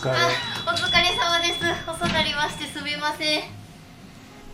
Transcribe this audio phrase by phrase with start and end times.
[0.00, 0.16] 疲れ。
[0.16, 0.30] あ
[0.64, 1.60] お疲れ様です。
[1.86, 3.42] 遅なりましてすみません。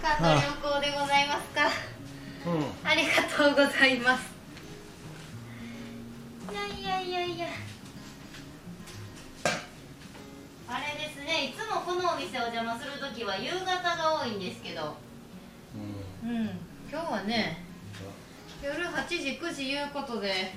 [0.02, 1.70] 関東旅行でございますか。
[2.50, 2.90] うん。
[2.90, 4.34] ありがとうございます。
[6.50, 7.46] いやいやいやいや。
[10.66, 14.96] あれですねいつもこのお店お邪魔するときは夕方が多いんですけど。
[16.24, 16.28] うん。
[16.28, 16.50] うん。
[16.90, 17.62] 今日はね
[18.60, 20.54] 夜8時9時いうことで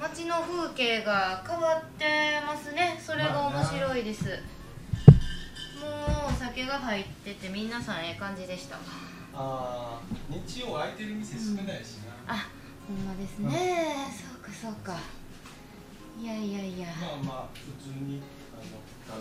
[0.00, 2.04] 街の風景が変わって
[2.46, 3.00] ますね。
[3.02, 5.88] それが面白いです、も
[6.28, 8.76] うお酒が入ってて皆さんええ感じでした。
[8.76, 8.78] あ
[9.34, 11.96] あ日曜空いてる店少ないし
[12.26, 12.46] な、あ
[12.86, 14.98] ほんまですね、そうかそうか。
[16.20, 16.86] いやいやいや。
[16.86, 18.20] まあまあ普通に
[18.54, 18.64] あの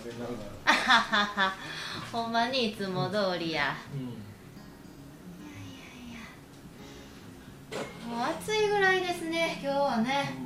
[0.02, 0.32] 食べなが
[0.66, 1.54] あははは
[2.12, 3.64] ほんまにいつも通りや。
[3.66, 4.06] らうん。
[8.10, 10.46] もう暑いぐらいですね今日はね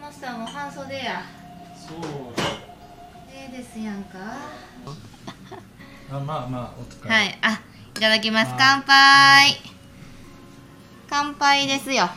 [0.00, 1.22] マスターも半袖や。
[1.76, 1.98] そう。
[3.32, 4.18] ええですやんか。
[6.10, 7.10] あまあまあお疲れ。
[7.10, 7.38] はい。
[7.42, 7.60] あ
[7.96, 8.50] いただきます。
[8.52, 8.56] はい。
[8.58, 9.60] 乾杯。
[11.10, 12.08] 乾杯ですよ。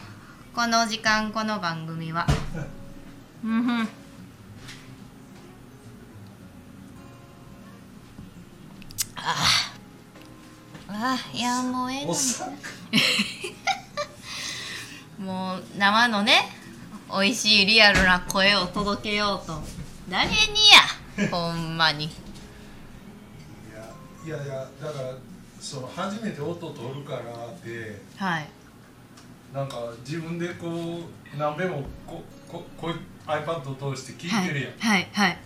[0.54, 2.28] この時間この番組は。
[3.44, 3.90] うんふん。
[9.16, 9.36] あ
[10.88, 12.06] ああいやもうええ
[15.22, 16.61] もう生のね
[17.20, 19.62] 美味しいリアルな声を届けようと。
[20.10, 20.32] 誰に
[21.20, 21.28] や？
[21.32, 22.06] ほんまに。
[22.06, 22.10] い
[24.30, 25.14] やいやいやだから
[25.60, 27.24] その初めて音取るからっ
[27.64, 28.48] てはい。
[29.54, 31.02] なんか自分でこ
[31.36, 32.96] う何べもこここう
[33.30, 35.38] iPad を通して聞いてるやん、はいはい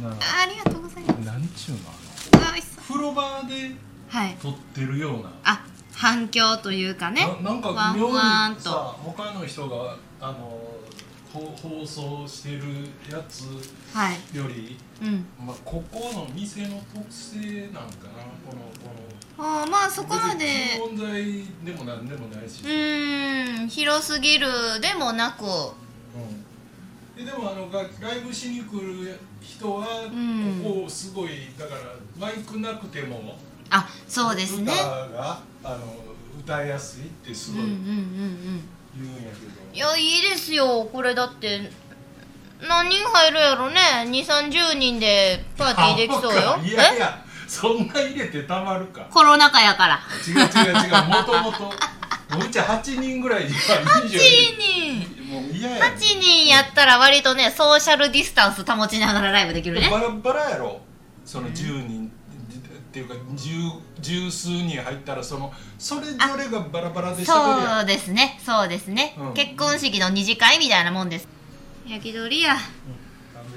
[0.00, 0.12] なあ。
[0.42, 1.16] ありがとうございます。
[1.26, 1.80] なんちゅうの
[2.42, 2.62] あの？
[2.88, 3.76] 風呂場で
[4.08, 4.36] はい。
[4.42, 5.30] 撮ってるような。
[5.44, 7.26] あ反響というかね。
[7.42, 8.14] ななんか妙に
[8.60, 10.79] さ他の人があのほ
[11.32, 12.62] 放送してる
[13.10, 13.44] やつ
[13.94, 14.36] はい。
[14.36, 15.24] より、うん。
[15.46, 18.24] まあ、ここの店の特性なんかな？
[18.44, 18.90] このこ
[19.38, 20.46] あーまあそのこまで。
[20.78, 23.68] 問題でもなんでもないし、うーん。
[23.68, 24.48] 広すぎる
[24.80, 25.44] でもなく。
[25.44, 26.44] うん。
[27.16, 30.62] ででもあのがライブしに来る人はん。
[30.62, 31.80] ここすごいだから
[32.18, 33.38] マイクなくても
[33.70, 34.72] あそうですね。
[34.72, 35.78] 歌があの
[36.38, 37.86] 歌いやすいってすごいうんうんうんう
[38.56, 38.62] ん
[39.72, 40.88] いやいいですよ。
[40.92, 41.70] これだって
[42.68, 43.80] 何人入るやろね。
[44.06, 46.56] 2 3 0人でパーティーできそうよ。
[46.56, 46.98] あいやいえ？
[46.98, 49.06] やそんな入れてたまるか。
[49.10, 50.00] コロナ禍やから。
[50.26, 55.32] 違う違う違うもともともううち8人ぐらいには8いい人。
[55.32, 59.88] もう嫌や8人やったら割とねソーシャルディスタンス保ちながらライブできるね。
[59.90, 60.80] バラバラやろ。
[61.24, 62.12] その10人、
[62.90, 63.52] っていうか十
[64.00, 68.40] 十数人入ったらそのそれぞれがバラバラでしゃべるやそうですね。
[68.44, 69.34] そうですね、うん。
[69.34, 71.28] 結婚式の二次会みたいなもんです。
[71.86, 72.58] 焼き鳥やん。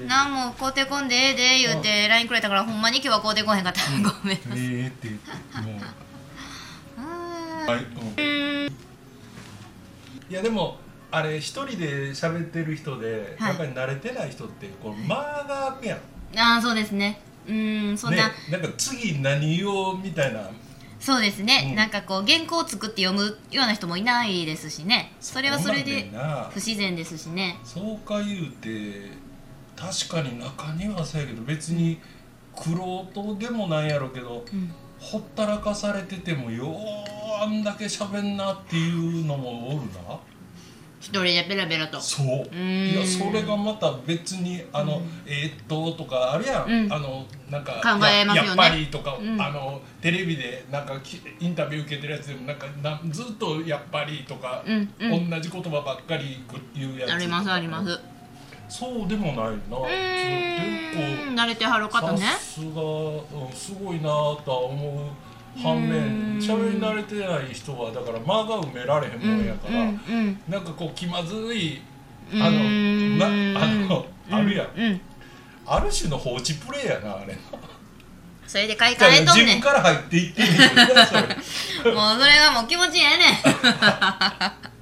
[0.06, 3.80] なんも買うてこんでええで言うて LINE くれたからほんまに今日は買うてこへんかった。
[3.90, 4.58] ごめんなさい。
[4.58, 5.80] ええって言ってもう。
[6.98, 8.66] あ はい、うん、
[10.30, 10.78] いやでも
[11.10, 13.48] あれ一人で喋ってる人で、はい。
[13.48, 16.00] やっぱり慣れてない人ってこう間が空くやんー
[16.36, 20.50] あーそうですねうーんそんな、ね、なんか次何言おうみたいな。
[21.00, 21.76] そうですね、うん。
[21.76, 25.12] なんかこう原稿を作って読むような人もいないですしね。
[25.20, 26.10] それはそれで
[26.50, 27.58] 不自然ですしね。
[27.64, 29.10] そうか言うて
[29.76, 32.00] 確かに中にはそうやけど別に
[32.56, 34.72] 苦労とでもないやろうけどうん。
[35.00, 36.74] ほったらかされててもよう
[37.42, 40.18] あんだけ喋んなっていうのもおるな
[41.04, 42.00] 一人でベラベラと。
[42.00, 42.56] そう。
[42.56, 46.92] いやそれがまた別にあの、えーっととかあるやん、うん。
[46.92, 48.42] あのなんか考えますよね。
[48.42, 49.38] ややっぱりとか、うん。
[49.40, 56.42] あのテレビでなんかきインタビュー受けてるやつでもなんかなんずっとやっぱりとか、同じ言葉ばっかり
[56.74, 58.00] 言うやつありますあります。
[58.66, 59.42] そうでもないな。
[59.42, 61.34] う結ーん。
[61.34, 62.20] 慣れてはる構方ね。
[62.20, 65.10] さすが、うん、すごいなとは思う
[65.62, 66.38] 反面。
[66.38, 71.80] 喋り慣れてない人はだから間が埋められへんもんやから、うんうんなんかこう気まずい
[72.32, 72.42] うん。
[72.42, 72.58] あの
[73.18, 73.26] な
[73.62, 75.00] あのあるやん、うん。
[75.66, 77.36] ある種の放置プレイやなあれ。
[78.46, 79.46] それで買い替えとんねん。
[79.46, 80.58] ら自分から入っていってんねん
[81.94, 83.34] もうそれはもう気持ちええねん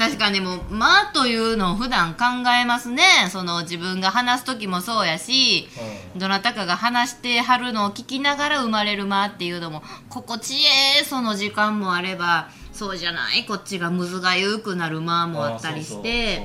[0.00, 2.24] 確かにもう「間」というのを普段考
[2.58, 3.28] えますね。
[3.30, 5.68] その自分が話す時もそうやし
[6.16, 13.44] どなたかが話してはるのを聞きながら生まれる間っていうのも心地ええその時間もあればそうじゃない？
[13.44, 16.38] こっちがむずがゆくなる間もあったりして。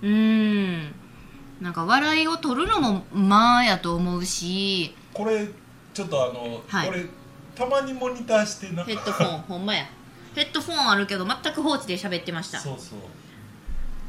[0.00, 0.94] そうん。
[1.60, 4.94] なんか笑いを取るのも間やと思うし。
[5.12, 5.48] これ
[5.92, 6.88] ちょっとあの、はい。
[6.88, 7.04] これ
[7.56, 9.84] たまにモニターしてなヘッドフォンほんまや
[10.34, 12.58] ヘッドフォンあるけど全く放置で喋ってました。
[12.58, 12.98] そうそう。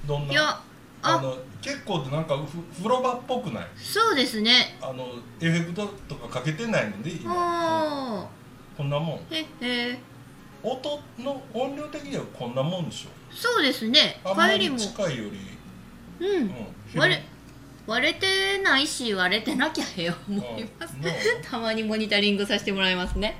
[0.07, 0.61] どんないや
[1.03, 3.67] ああの結構なんかふ風呂場っぽくない？
[3.75, 4.77] そうですね。
[4.81, 5.07] あの
[5.39, 7.33] エフェクトとかかけてないので今。
[7.35, 8.27] あ
[8.77, 9.17] こんなもん。
[9.17, 9.45] あへ
[9.89, 9.99] へ。
[10.63, 13.09] 音の音量的にはこんなもんでしょ？
[13.35, 14.19] そうですね。
[14.23, 14.77] あんまり帰りも。
[14.77, 15.23] 近いよ
[16.19, 16.43] り、うん。
[16.43, 16.53] うん、
[16.95, 17.23] 割れ
[17.87, 20.93] 割れてないし割れてなきゃええ思います。
[20.95, 21.15] うんね
[21.49, 23.37] たまにモニタリングさせてもらいますね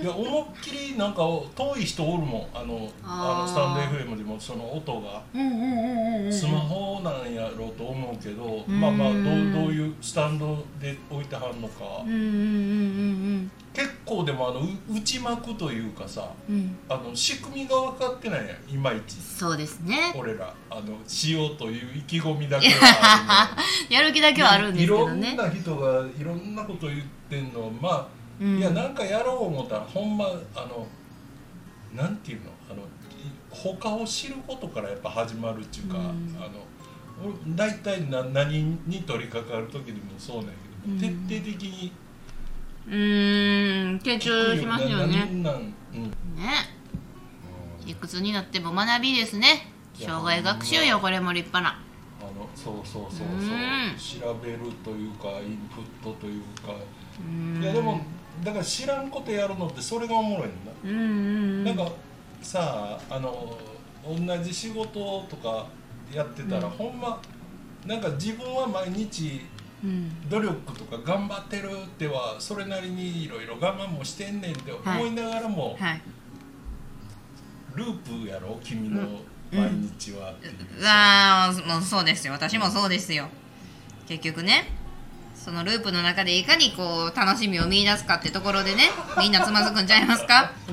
[0.00, 1.20] いや思いっきりなんか
[1.54, 2.46] 遠い人おるもん。
[2.52, 5.22] あのあのスタンド FM でもその音が。
[5.32, 8.80] うんうんうんうんうんスマホなんやろうと思うけど、うん。
[8.80, 9.28] まあまあどうど
[9.68, 16.56] ういうスタンドで置いてはんのか、うんうんうん結構でもあのう内膜というかさうん。
[16.56, 19.14] うんあの仕組みが分かってないやんいまいち。
[19.14, 20.12] そうですね。
[20.16, 20.52] 俺ら。
[20.70, 23.56] あのしようという意気込みだけはあ
[23.88, 28.06] やる気だるけはあるんですけどいねろんな人がいろんなこと言ってんのまあ、
[28.40, 28.58] うん。
[28.58, 30.86] いやなんかやろう思ったらほんまあの
[31.94, 32.50] なんていうの？
[32.70, 32.84] あのい
[33.50, 36.36] 他を知ることからやっぱ始まるっていうか、うん。
[36.38, 36.64] あの
[37.22, 41.26] 俺大体な何に取り掛かる時でもそうなんやけど、うん。
[41.28, 41.92] 徹底的に
[42.88, 43.98] うーん。
[43.98, 45.64] 傾注しますよなねなん？
[45.64, 45.72] ね。
[47.86, 49.70] いくつになっても学びですね。
[49.94, 51.80] 障害学習よこれも立派な。
[52.20, 53.28] あのそうそうそうそう。
[53.28, 54.34] うん。
[54.34, 56.74] 調べるというかインプットというか。
[57.20, 57.62] うん。
[57.62, 58.00] いやでも
[58.44, 61.64] だから知らんことやるのってそれがおもろいんだ、うんうんうん。
[61.64, 61.90] なんか
[62.42, 63.58] さああの
[64.06, 65.66] 同じ仕事とか
[66.12, 66.70] やってたら、うん。
[66.70, 67.20] ほんま
[67.86, 69.40] なんか自分は毎日
[69.82, 70.28] うん。
[70.28, 76.02] 努力とか頑張ってるってはそれなりにいろいろ我慢もしてんねんって思いながらも、はい。
[77.74, 78.58] ループやろ？
[78.62, 79.02] 君の
[79.52, 80.54] 毎日はっていう。
[80.80, 82.32] うわーもうそうですよ。
[82.32, 83.28] 私もそうですよ。
[84.06, 84.68] 結局ね
[85.44, 88.84] そのループの中でいかにこう楽しみを見出すかってところでね
[89.18, 90.52] みんなつまずくんちゃいますか？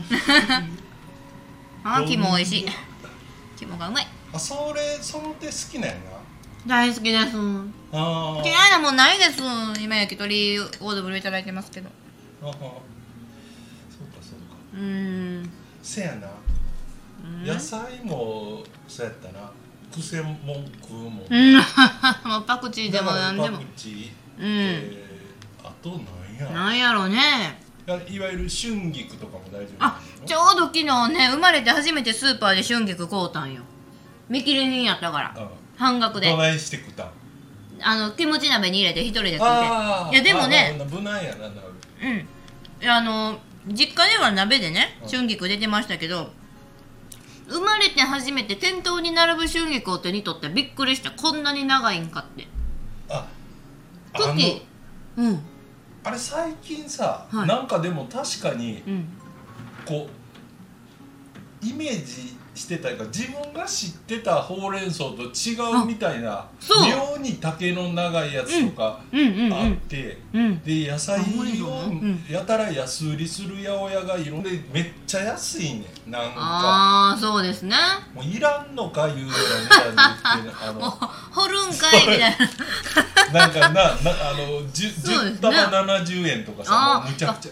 [1.84, 2.66] あー肝美味しい。
[3.58, 4.08] 肝がうまい。
[4.34, 5.96] あそれその手好きなんや。
[5.96, 6.02] な
[6.68, 7.24] 大好きです。
[7.32, 7.34] 嫌い
[8.72, 9.42] なもんないです。
[9.82, 11.90] 今焼き鳥オードブルいただいてますけど。
[12.44, 12.68] あはそうか
[14.22, 14.56] そうか。
[14.74, 15.50] うーん。
[15.84, 16.28] せやな、
[17.54, 19.52] 野菜もそうやったな。
[19.94, 20.38] 癖もん
[20.82, 21.56] 食うもん、うん。
[22.24, 23.58] もうパクチーでも何でも。
[23.58, 24.10] パクチー、
[24.42, 24.48] うん。
[24.48, 26.00] えーあとなん
[26.38, 26.50] や？
[26.52, 27.60] なんやろね。
[28.08, 33.64] いわゆる春菊とかも大丈夫あちょうど昨日ね生まれて初めてスーパーで春菊買うたんよ。
[34.30, 35.34] 見切り品やったから。
[35.38, 35.48] うん
[35.78, 36.30] 半額で。
[36.30, 37.10] どないして食ったん？
[37.82, 40.16] あのキムチ鍋に入れて一人で食あって。
[40.16, 41.52] いやでもねあ無難やななる
[42.04, 42.18] うん。
[42.18, 45.10] いやあの実家では鍋でねうん。
[45.10, 46.30] 春菊出てましたけど
[47.50, 51.12] 生まれて初めて店頭に並ぶ春菊を手に取ってびっくりした。
[51.12, 52.48] こんなに長いんかって。
[53.10, 53.28] あ
[54.14, 54.62] クッキー。
[55.18, 55.40] うん。
[56.04, 57.48] あれ最近さ、はい。
[57.48, 59.08] なんかでも確かにうん。
[59.86, 60.08] こ
[61.64, 72.24] うイメージしてたか自分が知ってたほうれん草と違うみたいな妙に丈の長いやつとかあって、うんで野菜をうん。
[72.30, 76.36] やたら安売りする八百屋がいろんでめっちゃ安いねんなんか。
[76.38, 77.76] ああそうですね。
[78.14, 80.90] もういらんのか言うようなみたいに言ってあ もうの
[81.32, 83.40] 掘るんかいみたいな。
[83.40, 83.94] なんかななあ
[84.34, 85.40] の 10, 10そうですね。
[85.42, 87.02] 束70円とかさあー。
[87.02, 87.52] もうむちゃくちゃ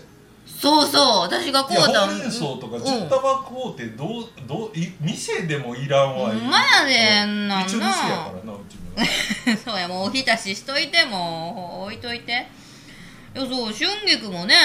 [0.60, 2.84] そうそう私がこいうやたほうれん草とかうん。
[2.84, 7.66] 10束買うてどうどうい店でもいらんわほんまやでんなんな。
[7.66, 9.06] 一応店やからなうちもな。
[9.56, 12.48] そうやもうおひたししといてもう置いといて。
[13.36, 14.56] いやそう春菊もね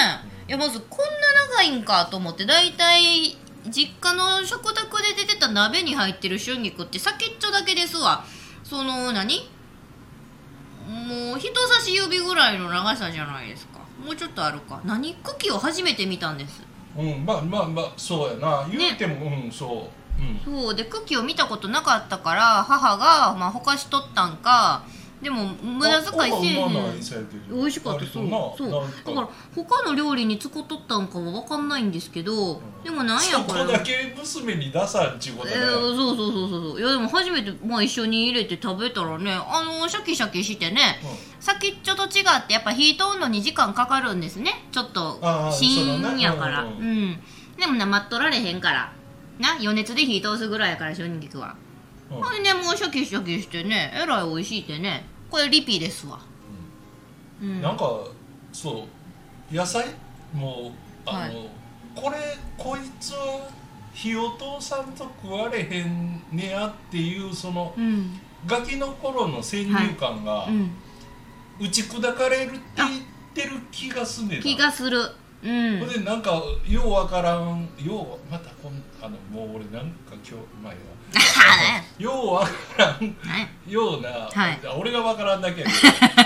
[0.47, 3.37] いやまずこんな長いんかと思って大体
[3.69, 8.25] 実家の食卓で出てた鍋に入ってる春菊って先っちょだけですわ。
[8.63, 9.49] その何？
[10.87, 14.79] もう人差し指ぐらいの長さじゃないですかもうちょっとあるか。
[14.85, 15.15] 何？
[15.15, 16.61] 茎を初めて見たんです。
[16.97, 18.67] うんまあまあまあそうやな。
[18.71, 20.21] 言うても、うんそう。
[20.47, 20.61] うん。
[20.63, 20.75] そう。
[20.75, 24.83] で茎を見たことなかったから母が、まあ、ほかしとったんか
[25.21, 26.73] でも無駄遣いせえへん。
[27.49, 36.79] 美味しかったそうそうなんだから他の料理に使っとったんかは分かんないんですけど、でもなんやそこれこだけ娘に出さんちゅうことえね、ーそうそうそうそうそう。
[36.79, 40.99] いやでも初めて、まあ、一緒に入れて食べたらねあのシャキシャキしてね
[41.39, 44.65] 先っちょと違ってやっぱ火通るのに時間かかるんですね。
[44.71, 45.19] ちょっと
[45.51, 46.63] 芯やから。
[46.63, 47.11] うそのね。
[47.13, 47.19] ん
[47.57, 48.93] でもね待っとられへんから。
[49.39, 51.57] な余熱で火通すぐらいやから春菊は
[52.11, 52.21] うん。
[52.21, 56.19] ほんでもうシャキシャキしてねえらい美味しいってねこれリピですわ。
[57.41, 57.61] うん。
[57.61, 57.85] なんか
[58.53, 58.87] そ
[59.51, 59.85] う野菜？
[60.33, 60.71] も
[61.05, 61.49] あの、はい。
[61.95, 62.17] これ
[62.57, 63.49] こいつは
[63.93, 68.19] 火を通さんと食われへんねやっていうそのうん。
[68.45, 70.71] ガキの頃の先入観がうん。
[71.57, 72.89] 打ち砕かれるって言っ
[73.33, 74.43] てる気がすんねんな。
[74.43, 74.99] 気がする。
[75.41, 75.79] うん。
[75.79, 77.69] ほんでなんかようわからん。
[77.79, 80.79] ようまたこんあのもう俺なんか今日前は
[81.97, 83.15] ようわからんね
[83.67, 84.59] ような、はい。
[84.77, 85.77] 俺がわからんだけやけど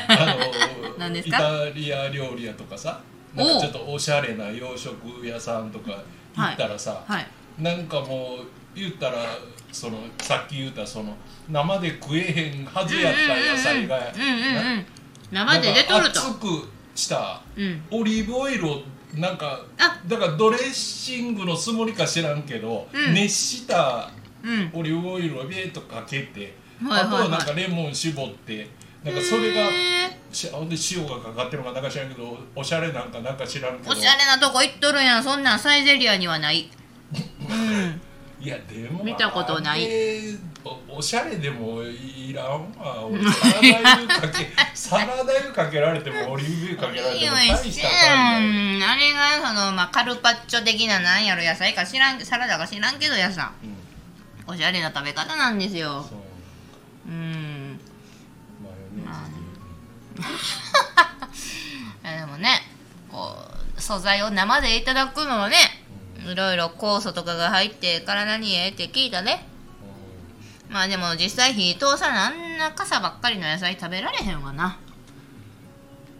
[0.99, 2.99] あのイタリア料理屋とかさ
[3.35, 6.01] なんかちょっとおしゃれな洋食屋さんとか
[6.35, 7.27] 行ったらさ、はい。
[7.59, 9.17] なんかもう言ったら
[9.71, 11.15] そのさっき言ったその
[11.49, 13.99] 生で食えへんはずやった野菜が
[15.31, 16.19] 生で出とると。
[16.19, 17.83] 熱くしたうん。
[17.91, 18.81] オリーブオイルを
[19.15, 19.99] なんかあ。
[20.07, 23.13] だからドレッシングのつもりか知らんけど、うん。
[23.13, 24.11] 熱した
[24.43, 24.71] うん。
[24.73, 26.53] オリーブオイルをビーッとかけて、
[26.83, 27.01] はいはいはい。
[27.07, 28.67] あとはなんかレモン絞って
[29.03, 33.91] なんかそれがへしほんで塩がかかってるのかなんか知らんけどおしゃれなんかなんか知らんけど。
[33.91, 35.23] ーおしゃれなとこ行っとるやん。
[35.23, 36.69] そんなんサイゼリアにはない。
[37.13, 38.01] うん。
[38.41, 39.85] いやでも見たことない。
[39.85, 40.21] あれ
[40.89, 43.05] おおしゃれでもいらんわ。
[43.05, 48.83] 俺サラダ油かけ サラダ油かけられてもオリーブ油かけられても大したう感じん。
[48.89, 53.78] あれがその、まあ、カルパッチョ的ななんやろ野菜か知らんサラダか知らんけどやさうん
[54.49, 56.03] おしゃれな食べ方なんですよ。
[56.03, 56.19] そう
[57.07, 57.79] うん。
[58.63, 59.25] マヨネー
[60.15, 60.27] ズ。
[62.19, 62.49] でもね
[63.09, 63.35] こ
[63.77, 65.55] う素材を生でいただくのはね
[66.25, 69.47] いろいろ酵素とかが入って体にええって聞いたね。
[70.69, 74.77] まあでも実際火通さなあんな傘ばっかりの野菜食べられへんわな。
[74.83, 74.89] うん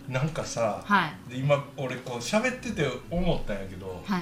[0.09, 1.29] なんかさはい。
[1.29, 4.21] で今俺こう喋ってて思ったんやけどはい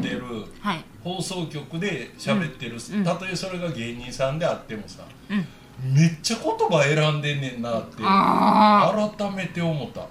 [0.00, 0.22] 出る
[0.60, 0.84] はい。
[1.02, 5.94] 放送局で喋ってる、うんたとえそれが芸人さんであってもさうん。
[5.94, 10.06] めっちゃ言葉選んでんねんなってあ改めて思った。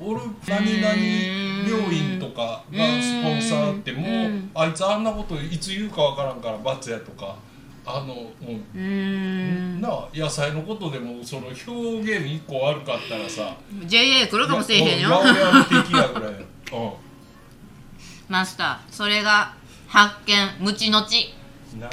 [0.00, 7.36] 俺何々病院とかがスポンサーってもううんあいつあんなこといつ言うかわからんから罰やとか
[7.86, 8.32] あのも
[8.74, 8.78] う
[9.80, 15.10] なあ野菜のことでもその表現一個悪かったらさ JA 来るかもしれへんよ。
[15.20, 16.92] ぐらいうん
[18.28, 19.54] マスターそれが
[19.86, 21.34] 発見無知の知。
[21.78, 21.88] な。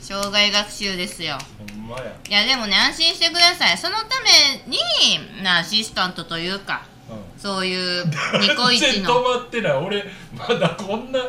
[0.00, 1.38] 障害学習ですよ。
[1.58, 2.16] ほんまや。
[2.28, 3.78] いやでもね安心してください。
[3.78, 7.40] そのためになアシスタントというかうん。
[7.40, 8.04] そういう
[8.40, 9.72] ニコイチ全然止のまってない。
[9.72, 10.04] 俺
[10.36, 11.20] まだこんな、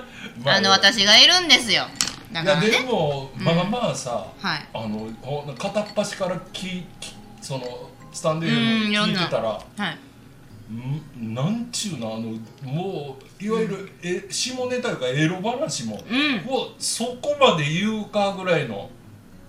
[0.43, 1.85] まあの私がいるんですよ。
[2.31, 2.79] だからね。
[2.81, 3.43] も、うん。
[3.43, 4.65] まあまあさはい。
[4.73, 9.21] あのほ片っ端からききそのスタンド FM うんいろんな。
[9.21, 9.95] 聞いてたらはい。
[9.95, 10.14] ん
[11.15, 12.31] なんちゅうのあの
[12.63, 16.43] もういわゆる、え下ネタとかエロ話も、うん。
[16.43, 18.89] もうそこまで言うかぐらいの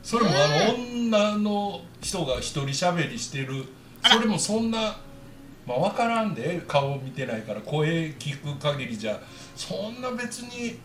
[0.02, 3.64] それもあの、女の人が一人喋りしてる
[4.04, 4.98] それもそんな
[5.66, 9.18] まあ分からんで顔見てないから声聞く限りじゃ
[9.56, 10.78] そんな別に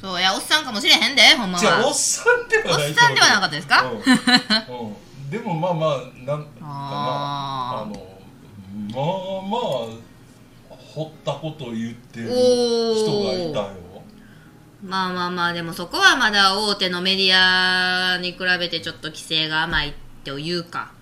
[0.00, 3.82] そういやおっさんかもしれへんでほんまじゃあおはっさんではないおっさんではなかったですか？
[3.82, 3.96] うん。
[3.96, 3.98] う
[4.90, 5.30] ん。
[5.30, 6.66] でもまあまあなんかな
[7.82, 8.11] あの
[8.72, 9.04] まあ
[9.42, 14.02] まあ掘ったことを言ってるお人がいたーよ。
[14.84, 19.92] まあまあまあでもそこはまだ大手のメディアに比べてちょっと規制が甘いっ
[20.24, 20.92] ていうか。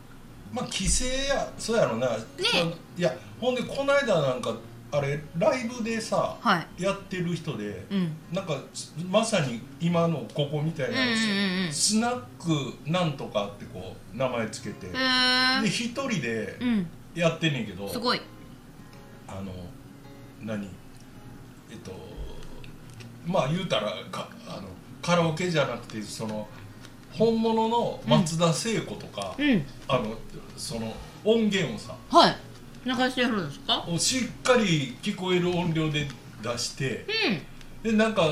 [0.52, 4.54] まあ規制やそうやろな、いやほんでこの間なんか
[4.92, 6.82] あれライブでさはい。
[6.82, 8.12] やってる人でうん。
[8.32, 8.56] なんか
[9.08, 18.20] まさに今のここみたいなやつ、うんうんうんスナックなんとかってこう名前つけて、へでえ一人でうんやってんねんけどすごい。
[19.26, 19.52] あの
[20.42, 20.68] 何？
[21.70, 21.92] えっと
[23.26, 24.68] まあ言うたらかあの
[25.02, 26.48] カラオケじゃなくてその
[27.12, 29.64] 本物の松田聖子とか、うん。
[29.88, 30.14] あの
[30.56, 30.92] その
[31.24, 32.36] 音源をさはい。
[32.84, 33.84] 流してるんですか？
[33.98, 36.08] しっかり聞こえる音量で
[36.42, 37.06] 出して
[37.84, 37.92] うん。
[37.92, 38.26] でなんか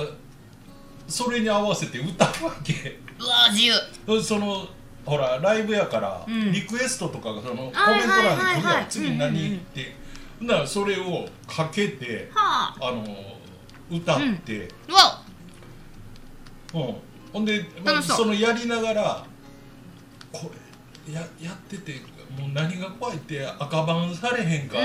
[1.06, 2.98] それに合わせて歌うわけ。
[3.18, 4.22] うわ自由。
[4.22, 4.68] その
[5.08, 6.52] ほらライブやから、うん。
[6.52, 8.86] リクエストとかがそのコメント欄に来るやん。
[8.88, 9.94] 次何って。
[10.38, 12.88] ほんならそれをかけてはあ。
[12.88, 13.04] あの
[13.90, 14.68] 歌って、
[16.74, 16.94] うん。
[17.32, 17.64] ほんで、
[18.02, 19.26] そのやりながら
[20.30, 20.50] こ
[21.08, 21.92] れややってて
[22.38, 24.84] もう何が怖いって赤番されへんかっう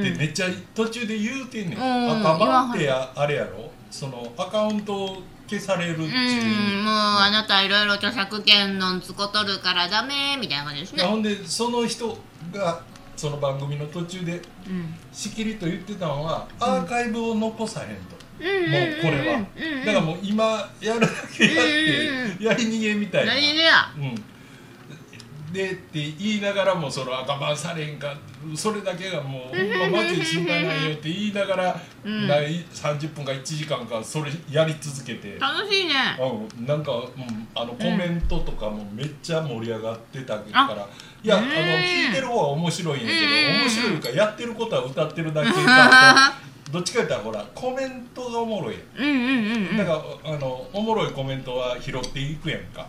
[0.00, 2.20] んてめっちゃ途中で言うてんねん、うん。
[2.20, 3.70] 赤番ってああれやろ？
[3.90, 6.76] そのアカウントを消されるっていう。
[6.76, 11.02] うんもうあなたいろいろ著作権のんつことるからダメみたいな感じですね。
[11.02, 12.16] ほんでその人
[12.52, 12.82] が
[13.16, 14.94] その番組の途中でうん。
[15.12, 18.70] しきりと言ってたのは、アーカイブを残さへんと、うん。
[18.70, 23.92] もうこれは、うんうんだからもう今やるだけやって、うんやり逃げみたいな、何でや。
[23.96, 24.14] うん、
[25.52, 28.14] でって言いながらもその赤番されんか
[28.54, 32.28] それだけがもうほんまマジで心配ないよって言いながら、うん。
[32.28, 35.94] ない30分か1時間かそれやり続けて、楽しいね。
[36.58, 40.88] うん、なんか、うん、あのコメントとかもめっちゃ盛り上がってたから、
[41.22, 41.52] いやあのうん。
[41.52, 43.60] 聞いてる方は面白いんやけど、うん。
[43.60, 46.50] 面白いかやってることは歌ってるだけかと。
[46.70, 49.76] どっちか言ったらほらコメントがおもろいやうんうんうんうんん。
[49.76, 49.92] だか
[50.24, 52.86] らあのおもろいコメントは拾っていくやんか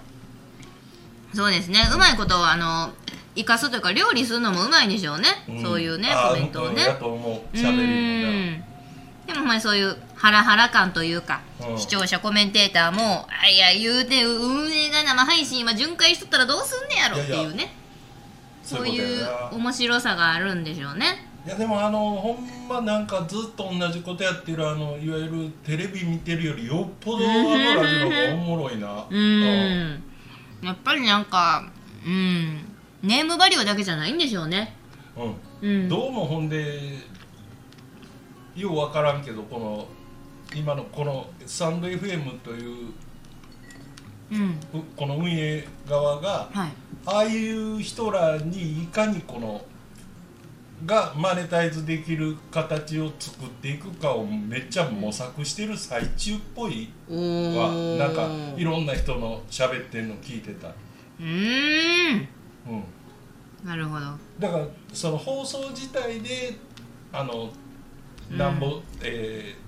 [1.34, 1.80] そうですね。
[1.94, 2.92] うまいことをあの
[3.36, 5.62] 生かすというか料理するのもうまいんでしょうね、ん。
[5.62, 6.86] そういうねあコメントをね。
[9.26, 11.78] でもまにそういうハラハラ感というか、うん。
[11.78, 17.18] 視聴者コメンテーターもあいや言うて運営が生配信今巡回しとったらどうすんねやろ？
[17.22, 17.74] っていうね。
[18.64, 19.04] そういそ
[19.56, 21.28] う面白さがあるんでしょうね。
[21.46, 29.06] いやでもあのほんまなんかずっと同じことやってるあのいわゆるテレビ見てるよりよっぽどあのラジオがおもろいな。
[29.10, 30.04] うん
[30.62, 31.72] やっぱりなんか
[32.06, 32.60] うん
[33.04, 34.76] ネームバリューだけじゃないんでしょうね。
[35.62, 35.70] うん。
[35.70, 35.90] うん。
[35.90, 36.98] どうもほんで
[38.56, 39.88] よう分からんけどこの
[40.56, 42.94] 今のこのサンド FM という
[44.32, 44.50] うん。
[44.74, 46.72] うこの運営側がはい。
[47.06, 49.66] ああいう人らにいかにこの
[50.86, 57.14] がマネタイズできる形を作っていくかをめっちゃ模索してる最中っぽいお
[57.58, 62.28] わーなんかいろんな人の喋ってんの聞いてた、うーん。
[62.68, 64.06] うん、なるほど。
[64.40, 66.56] だからその放送自体で
[67.14, 67.50] あの
[68.32, 68.38] うん。
[68.38, 69.62] なんぼ、えー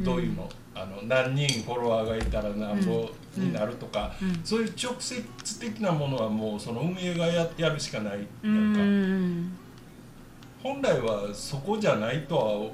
[0.00, 4.40] どういうの,、あの何人フォロワーがいたらなんぼになるとか、うん。
[4.42, 5.22] そういう直接
[5.60, 8.20] 的なものはもうその運営がややるしかない。
[8.20, 8.72] やうん。
[8.72, 8.80] んか。
[8.82, 9.61] ん
[10.62, 12.70] 本来はそこじゃないとは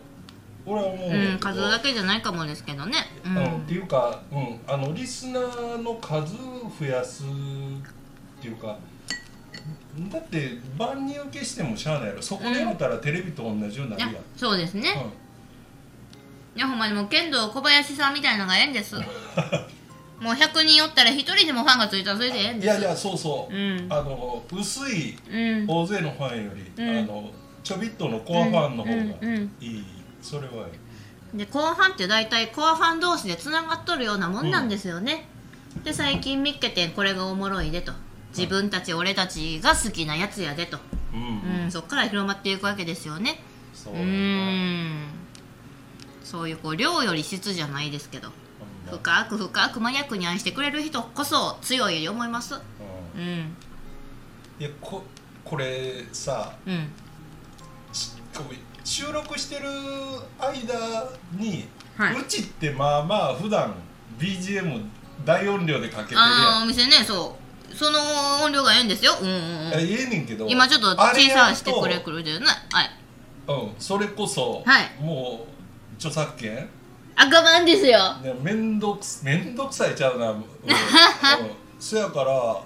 [0.67, 2.93] 俺は思ううん数だけじゃないかもですけどね。
[3.25, 6.37] ううんっていうか、うん、あのリスナーの数
[6.79, 7.27] 増やすっ
[8.43, 8.79] ていうか
[10.13, 12.23] だって万人受けしてもしゃあないやろ。
[12.23, 15.13] そこでやったらテレビと同じようにないるややん、そうですね、
[16.55, 16.59] うん。
[16.59, 18.95] いやほんまにもう剣道小林さんみたいなのがええんです。
[20.21, 22.65] もう100人おったら1人でもファンがついたらそれでええんです。
[22.65, 23.87] いやいやそうそう、うん。
[23.89, 25.67] あの薄いうん。
[25.67, 26.99] 大勢のファンより、うん。
[26.99, 27.31] あの
[27.69, 29.85] ちょびっとのコアファンの方がうんうんいい、
[30.23, 35.29] それはいいでコアファンって大体コアファン同士でつながっとるようなもんなんですよね、
[35.85, 37.93] で最近見っけてこれがおもろいでと。
[38.35, 40.79] 自分たち俺たちが好きなやつやでと、
[41.13, 43.41] うん、うん、そっから広まっていくわけですよね。
[43.75, 45.03] そううん。
[46.25, 48.31] そういうこう量より質じゃないですけど。
[48.91, 52.55] 深く深くマニアックに愛してくれる人こそ強いと思います。
[52.55, 53.21] うん。
[53.21, 53.57] うん。
[54.59, 55.03] いやこ
[55.45, 56.91] これさうん
[58.85, 59.69] 収録してる
[60.39, 62.21] 間に、はい。
[62.21, 63.75] うちってまあまあ普段
[64.19, 64.85] BGM
[65.25, 67.37] 大音量でかけてるやああお店ねそ
[67.71, 67.75] う。
[67.75, 67.99] その
[68.43, 69.13] 音量がええんですよ。
[69.21, 69.71] うんうんうん。
[69.71, 72.47] んえええねんけど今ちょっと小さしてくれくれてるね。
[72.71, 72.91] はい。
[73.49, 73.75] うん。
[73.79, 75.03] それこそ、はい。
[75.03, 75.47] も
[75.93, 76.69] う著作権。
[77.15, 78.17] 赤番ですよ。
[78.19, 80.37] ね面倒くす面倒くさいちゃうな、 うん。
[80.37, 80.45] うん、
[81.79, 82.63] そやから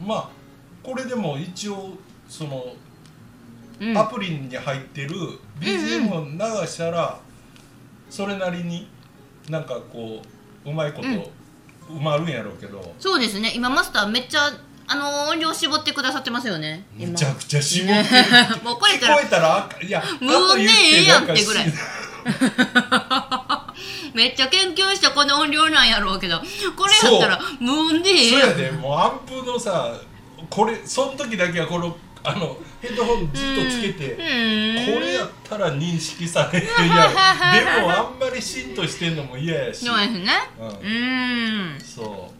[0.00, 0.28] まあ
[0.82, 1.90] これでも一応
[2.28, 2.87] そのうん
[3.96, 5.10] アプリに入ってる
[5.60, 7.18] BGM を流したら
[8.10, 8.88] それなりに
[9.48, 10.22] なんかこ
[10.64, 11.24] ううまいことうん。
[11.88, 13.52] 埋まるんやろうけど、そうですね。
[13.54, 14.50] 今マスターめっちゃ
[14.86, 16.84] あの音量絞ってくださってますよね。
[16.98, 17.12] 今。
[17.12, 18.04] めちゃくちゃ絞ってる。
[18.62, 21.72] もうこれ聞こえたらいや無音でええやんってぐらい。
[24.14, 26.38] めっちゃ研究してこの音量なんやろうけど
[26.76, 28.70] これやったら無音でええそうやんやで。
[28.72, 29.94] もうアンプのさ
[30.50, 31.96] これその時だけはこの
[32.28, 34.20] あのヘッドホンずっとつけて、こ
[35.00, 36.86] れやったら認識されるやん。
[36.86, 39.86] でもあんまりしんとしてんのも嫌やし。
[39.86, 40.28] そうですね。
[40.60, 40.68] うん。
[40.68, 41.80] うーん。
[41.80, 42.30] そ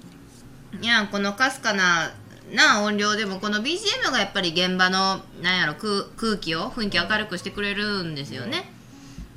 [0.81, 2.13] いやこのかすかな
[2.53, 8.71] な音量でもこの BGM がやっぱり現場のなんやろ空空気を雰囲気明るくしてくれるんですよね。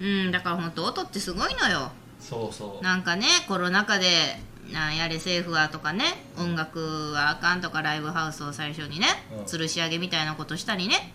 [0.01, 0.31] うん。
[0.31, 1.91] だから本当音ってすごいのよ。
[2.19, 2.83] うそうそう。
[2.83, 4.39] なんかねコロナ禍で
[4.71, 6.05] なんやれ政府はとかね
[6.38, 9.43] 音楽はあかんとかライブハウスを最初にね、うん。
[9.43, 11.13] 吊るし上げみたいなことしたりね。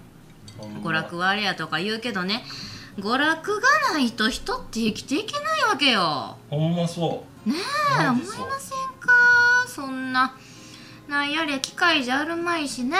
[0.59, 0.81] ほんま。
[0.81, 2.45] 娯楽はあれやとか言うけどね
[2.99, 6.37] 娯楽がないと人って生きていけないわけよ。
[6.51, 7.49] ほんまそう。
[7.49, 7.57] ね
[8.01, 8.27] え思いま
[8.59, 9.12] せんか？
[9.69, 10.35] そんな
[11.09, 12.97] なんやれ機械じゃあるまいしね。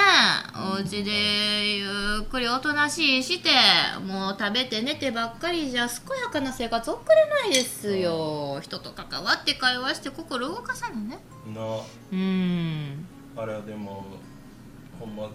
[0.55, 1.87] お家でゆ
[2.23, 3.51] っくりおとなしいして
[4.07, 8.61] もう食べて寝てばっかりじゃ健やかな生活送れないですよ。
[8.63, 11.19] 人と関わって会話して心動かさないね
[11.53, 11.81] な。
[12.13, 13.07] うん。
[13.37, 14.05] あれはでも
[15.01, 15.31] ほんまな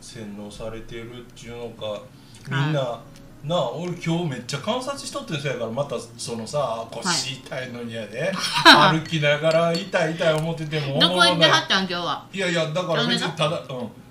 [0.00, 2.00] 洗脳されてるっていうのか
[2.48, 3.00] みんな、
[3.44, 8.32] なあ俺今日めっちゃ観察しとってんそやからまたそのさ腰痛いのにやで、
[8.64, 12.26] 歩きながら痛い痛い思っててもどこ行ってはなったん今日は。
[12.32, 13.64] いやいやだから別梅にただ、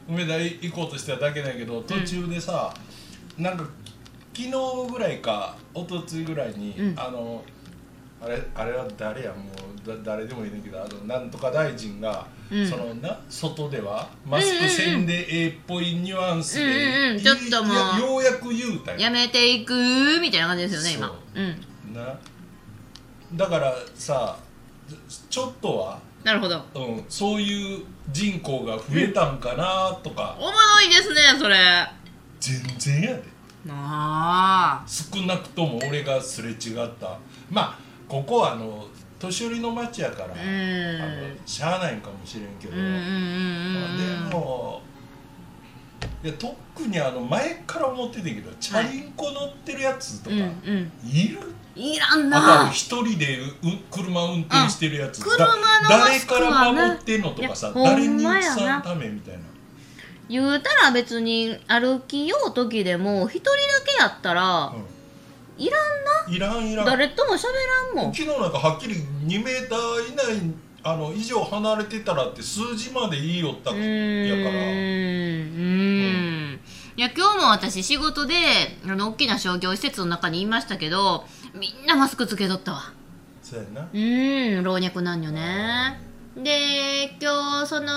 [0.08, 2.74] うん、梅田行こうとしてただけだけど途中でさ、
[3.38, 3.64] なんか
[4.34, 4.52] 昨日
[4.92, 7.00] ぐらいか一昨日ぐらいに、うん。
[7.00, 7.44] あの
[8.22, 9.50] あれあれは誰やも
[9.84, 12.68] うだ誰でもいいねんけどあのなんとか大臣が、うん。
[12.68, 17.20] そのな外ではマスクせんでええっぽいニュアンスで、うんうんうん。
[17.20, 19.74] ちょっともういやようやく言うたんやめていく
[20.22, 21.08] みたいな感じですよね今。
[21.08, 21.18] そう。
[21.36, 22.20] うんな。
[23.34, 24.38] だからさ
[25.30, 26.64] ちょっとは、なるほど。
[26.76, 31.56] うん、そういう人口が増えたんかなとか、おもろいですねそれ。
[31.58, 31.94] あ
[32.40, 33.24] 全然やで。
[33.70, 34.84] あ。
[34.88, 37.18] 少なくとも俺がすれ違った。
[37.50, 38.86] まあここはあの
[39.22, 40.32] 年寄りの町やから、うん。
[40.34, 42.82] あのしゃあないんかもしれんけど、で
[44.36, 44.82] も
[46.24, 50.92] いや特にあの前から思ってたけどチャリンコ乗ってるやつとか、うんうん。
[51.08, 51.40] いる？
[51.76, 52.70] いらんな。
[52.72, 53.48] 一人でう
[53.90, 59.42] 車運転してるやつ、車のマ誰から守ってんのとかさ誰にさんためみたいな。
[60.28, 64.74] 言うたら別に歩きよう時でも一人だけやったら
[65.58, 65.78] いら
[66.30, 66.96] んいらんいらなん。
[66.96, 67.44] ん誰とも喋
[67.96, 68.14] らんもん。
[68.14, 73.86] 昨日なんかはっきり2メーター以内あの以上離れてたらって数字まで言いよったうやから。
[73.86, 75.56] ーん。
[75.56, 75.62] う
[76.56, 76.60] ん。
[76.98, 78.36] いや今日も私仕事で
[78.86, 82.94] あの大きな商業施設の中にいましたけどみんなマスクつけとったわ。
[83.42, 83.82] そうやな。
[83.82, 86.00] うーん老若男女ね。
[86.36, 87.92] で今日その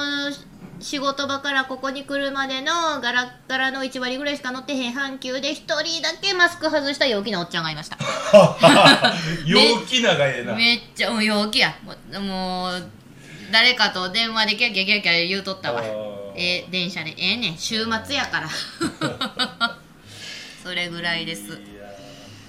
[0.85, 7.97] 仕事場からここに来るまでのガラッガラの1割ぐらいしか乗ってへん阪急で1人だけマスク外した陽気なおっちゃんがいました。
[9.49, 10.55] 陽気ながええな。
[10.55, 11.75] めっちゃもう陽気や。
[12.21, 12.83] もう
[13.51, 15.83] 誰かと電話でキャッキャキャッキャ言うとったわ。
[16.37, 16.71] えー。
[16.71, 17.59] 電車でええねん。
[17.59, 18.49] 週末やから。
[20.63, 21.45] それぐらいです。
[21.45, 21.57] いや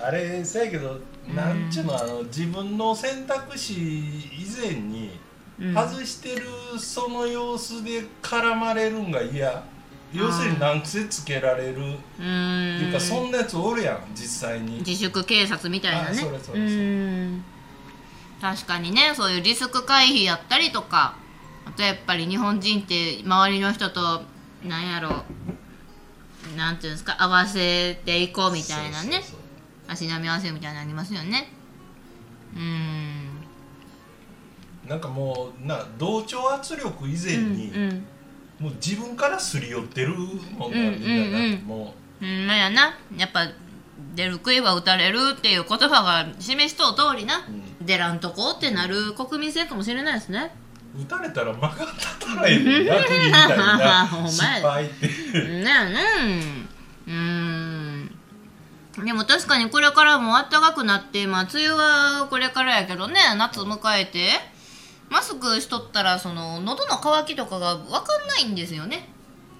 [0.07, 0.99] あれせやけど
[1.33, 5.23] なんちゅうのあの自分の選択肢以前に
[5.59, 5.73] うん。
[5.73, 6.45] 外してる
[6.79, 9.63] その様子で絡まれるんが嫌。
[10.13, 11.81] 要するに難癖つけられる？
[11.81, 14.77] いうかそんなやつおるやん実際に。
[14.77, 17.41] 自粛警察みたいなね。
[18.39, 21.15] 確かにねそういうリスク回避やったりとか。
[21.67, 24.21] あとやっぱり日本人って周りの人と
[24.63, 25.23] なんやろ
[26.55, 29.23] なんていうんですか合わせていこうみたいなね。
[29.87, 31.49] 足並み合わせみたいなのありますよね。
[32.55, 33.24] うーん
[34.87, 38.05] なんかもうな同調圧力以前に、うんうん。
[38.59, 40.09] もう自分からすり寄ってる
[40.57, 40.97] もんな、うんうんう。
[40.97, 42.47] んみんななもうん。
[42.47, 42.97] まやな。
[43.17, 43.47] やっぱ
[44.15, 47.41] 出る杭は打たれるっていう言葉が示しとう通りな、う
[47.85, 50.51] 出らんとこってなる国民性かもしれないですね。
[50.97, 51.77] う打たれたら曲がっ
[52.19, 54.27] たたらええねん役人みたいな。
[54.27, 55.11] 失敗ってね。
[57.07, 58.15] えうんうん。
[59.03, 64.29] でも確かにこれからも暖かくなってまあ梅雨はこれからやけどね夏迎えて
[65.09, 69.09] マスクしとったらその喉の渇きとかが分かんないんですよね。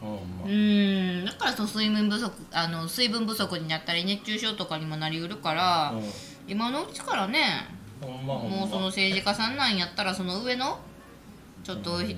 [0.01, 1.25] うん。
[1.25, 6.01] だからその水分不足あの水分不足になったり熱中症とかにもなりうるから、う
[6.47, 7.67] 今のうちからね
[8.01, 10.79] もうその政治家さんなんやったらその上の
[11.63, 12.15] ちょっとひ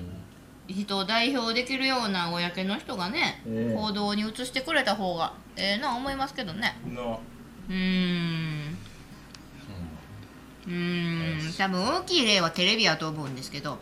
[0.68, 6.76] 人を代表できるような公の人がね、うん行動に移してくれた方がええな思いますけどね。
[6.84, 8.67] なうーん
[10.68, 11.54] うーん。
[11.54, 13.78] 多分大きい例はテレビやと思うんですけど。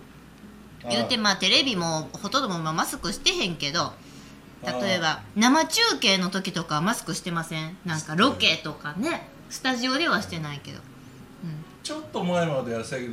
[0.89, 3.93] 言うてまあテレビもほとんどもまあマスクしてへんけど
[4.63, 7.77] 例えば生中継の時とかマスクしてません？
[7.85, 9.29] なんかロケとかね。
[9.51, 10.79] スタジオではしてないけど。
[11.83, 13.13] ちょっと前までやったけど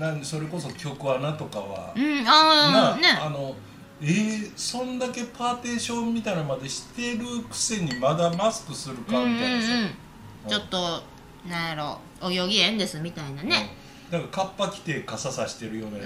[0.00, 3.08] ななそれこそ曲穴とかはうん、うん、なああね。
[3.08, 3.54] あの
[4.00, 10.50] えー、そんだけパーテーションみたいなのまでしてるくせにまだマスクするかうんうんみたいなさ、うん。
[10.50, 11.02] ちょっと
[11.46, 13.70] なんやろお行儀縁ですみたいなね、
[14.12, 16.04] うん、なんかカッパ着て傘さしてるようなや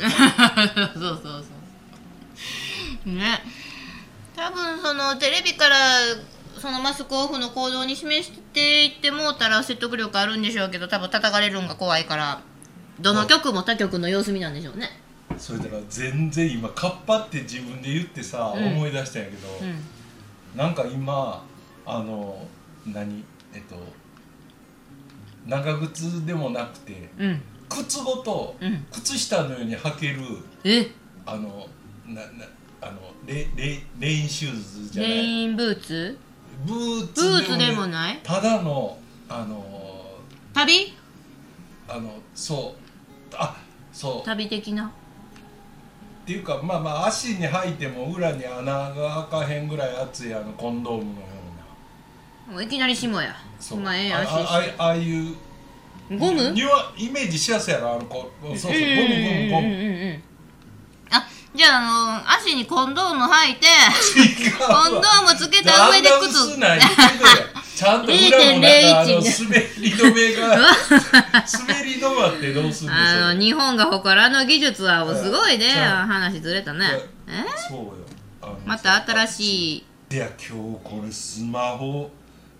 [0.91, 0.95] つ。
[0.99, 1.45] そうそう
[3.05, 3.15] そう。
[3.15, 3.41] ね。
[4.37, 5.77] 多分そのテレビから
[6.59, 12.41] そのマスクオフの行動に示していってもうたら説得力あるんでしょうけど多分叩かれるんが怖いから
[13.01, 15.01] どの局も他局の様子見なんでしょうね。
[15.39, 18.67] それだから全然今カッパって自分で言ってさ、うん。
[18.75, 19.85] 思い出したんやけど、うん。
[20.57, 21.45] なんか今
[21.87, 22.47] あの
[22.87, 23.25] 何？
[23.55, 23.77] えっと
[25.47, 27.43] 長靴でもなくてうん。
[27.69, 28.87] 靴ごと、うん。
[28.93, 30.21] 靴下のように履ける
[30.65, 30.91] え？
[31.25, 31.67] あの
[32.07, 32.29] なな
[32.81, 35.13] あのレレレインシューズじゃない？
[35.13, 36.19] レインブーツ？
[36.67, 38.21] ブーブツーツでもねない？
[38.23, 39.65] ただのあの
[40.53, 40.95] 旅？
[41.89, 43.35] あのそう。
[43.35, 43.57] あ
[43.93, 44.27] そう。
[44.27, 44.87] 旅的な？
[44.87, 51.21] っていうかまあまあ足に履いても裏に穴が開かへんぐらい厚いあのコンドームの
[52.53, 53.35] もういきなり下や。
[53.59, 53.81] そう。
[53.81, 55.35] まあええあ足ああああいう。
[56.19, 56.51] ゴム？
[56.51, 59.69] にはイメージしやすいやろあのこうそうそうゴムゴムゴム。
[59.69, 60.23] う
[61.55, 63.67] じゃああの足にコンドーム履いて
[64.59, 66.59] コンドームつけた上で靴。
[67.77, 75.71] ちゃんと裏もなんかあの0.01滑り止めが 滑り止まってどうするんですあの日本が誇るあの技術はすごいね。
[75.71, 76.87] じゃあ話ずれたね。
[77.29, 77.45] え？
[77.69, 77.95] そうよ。
[78.41, 79.85] あのまた新しい。
[80.11, 82.11] いや今日これスマホ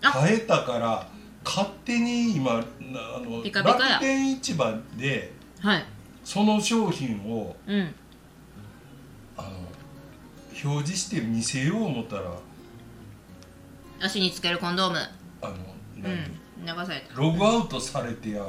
[0.03, 0.11] あ。
[0.11, 1.07] 変えたから
[1.45, 2.61] 勝手に今な
[3.17, 3.89] あのピカピカや。
[3.95, 5.85] 楽天市場ではい。
[6.23, 7.95] その商品をうん。
[9.37, 9.49] あの
[10.71, 12.23] 表示して見せよう思ったら
[14.01, 14.97] 足につけるコンドーム。
[15.41, 15.57] あのう
[16.01, 16.17] 何、ん
[16.65, 17.15] 流された。
[17.19, 18.45] ログアウトされてやん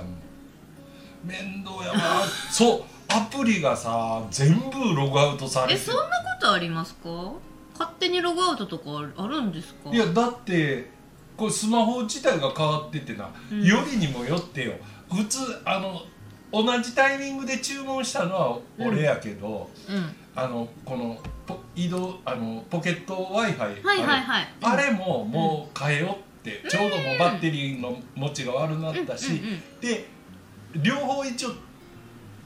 [1.25, 6.09] 面倒やな そうアプリがさ全部ログアウトされてえそんなこ
[6.41, 7.09] とありますか？
[7.79, 8.85] 勝手にログアウトとか
[9.17, 9.91] あるんですか？
[9.91, 10.91] いやだって
[11.37, 13.65] これスマホ自体が変わっててな、うん。
[13.65, 14.73] よりにもよってよ。
[15.13, 16.01] 普通あの
[16.53, 20.15] 同じタイミングで注文したのは俺やけど、うん。
[20.37, 23.77] あのこのポ移動あのポケット w i f i
[24.63, 29.81] あれももう変えようって、ちょうどもうバッテリーの持ちが悪くなったし、うんうんうん。
[29.81, 30.07] で
[30.83, 31.51] 両方一応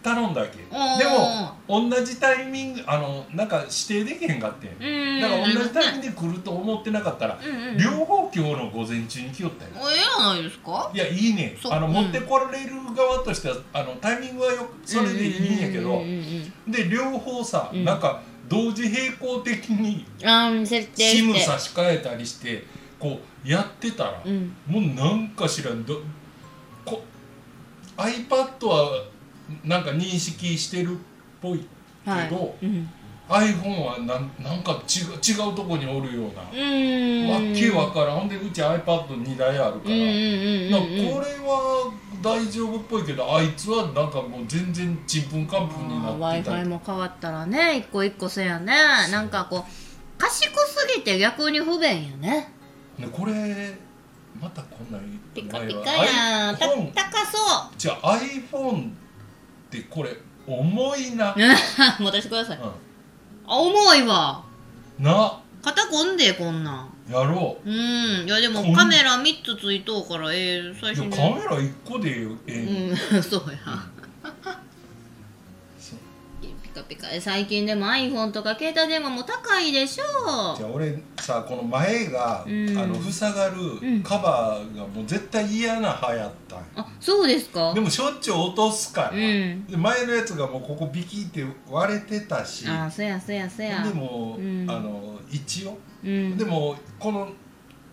[0.03, 0.65] 頼んだわけで
[1.69, 4.71] も同じタイミングあのなんか指定できへんかってん。
[4.71, 7.79] うんだから同じタイミンググで来ると思ってなかったら、うんうんうん。
[7.79, 10.91] 両方今日の午前中に来よったよおええやないですか？
[10.95, 11.57] いやいいね。
[11.71, 16.03] あの、うん持ってこられる側としてはあのタイミングはよくそれでいいんやけど、
[16.69, 17.85] で両方さ、うん。
[17.85, 20.07] なんか同時並行的に
[20.95, 22.65] シム差し替えたりして
[22.99, 24.55] こうやってたら、うん。
[24.67, 25.85] もうなんか知らん。
[25.85, 26.01] ど
[26.85, 27.03] こ
[27.97, 29.05] iPad は
[29.65, 30.97] なんか認識してるっ
[31.41, 31.65] ぽいけ
[32.05, 32.31] ど、はい。
[32.63, 32.91] うん。
[33.29, 38.21] iPhone はなんなんか違う違うとこにおるような、わけわからん。
[38.21, 40.71] ほんでうち iPad2 台あるから、これ
[41.45, 48.73] は大丈夫っぽいけどあいつはなんかもう全然ちんぷんかんぷんにな w i って f た i りも変わったらね一個一個せやね。
[49.11, 49.63] なんかこう
[50.19, 52.51] 賢すぎて逆に不便よね。
[52.97, 53.77] ねこれ
[54.41, 56.57] またこんなんピカピ前はカやん。
[56.57, 57.39] 高そ
[57.77, 58.91] じゃあ iPhone
[59.69, 62.59] ってこれ重いな、 う持たせてください。
[62.59, 62.65] うん。
[62.65, 62.73] あ
[63.47, 64.43] 重いわ。
[64.99, 65.39] な。
[65.63, 66.89] 肩こんでこんなん。
[67.11, 67.71] やろう。
[67.71, 67.75] ん。
[68.27, 71.17] いやでもカメラ3つついとうからええ最うい初に。
[71.23, 72.91] やカメラ1個でええねん。
[72.91, 72.97] うん。
[73.23, 73.59] そうや
[76.79, 82.79] カピカ最近でも iPhone とか携帯電話も高いでしょじゃあ俺さこの前が、うん。
[82.79, 83.55] あの塞がん。
[83.55, 87.75] るカバーがもう絶対嫌な派やったんあそうですか。
[87.75, 89.67] でもしょっちゅう落とすから、うん。
[89.67, 92.67] で前のやつがもうここビキって割れてたし。
[92.69, 93.83] あそやそやそや。
[93.83, 94.71] でも、うん。
[94.71, 96.37] あの一応、うん。
[96.37, 97.29] でもこの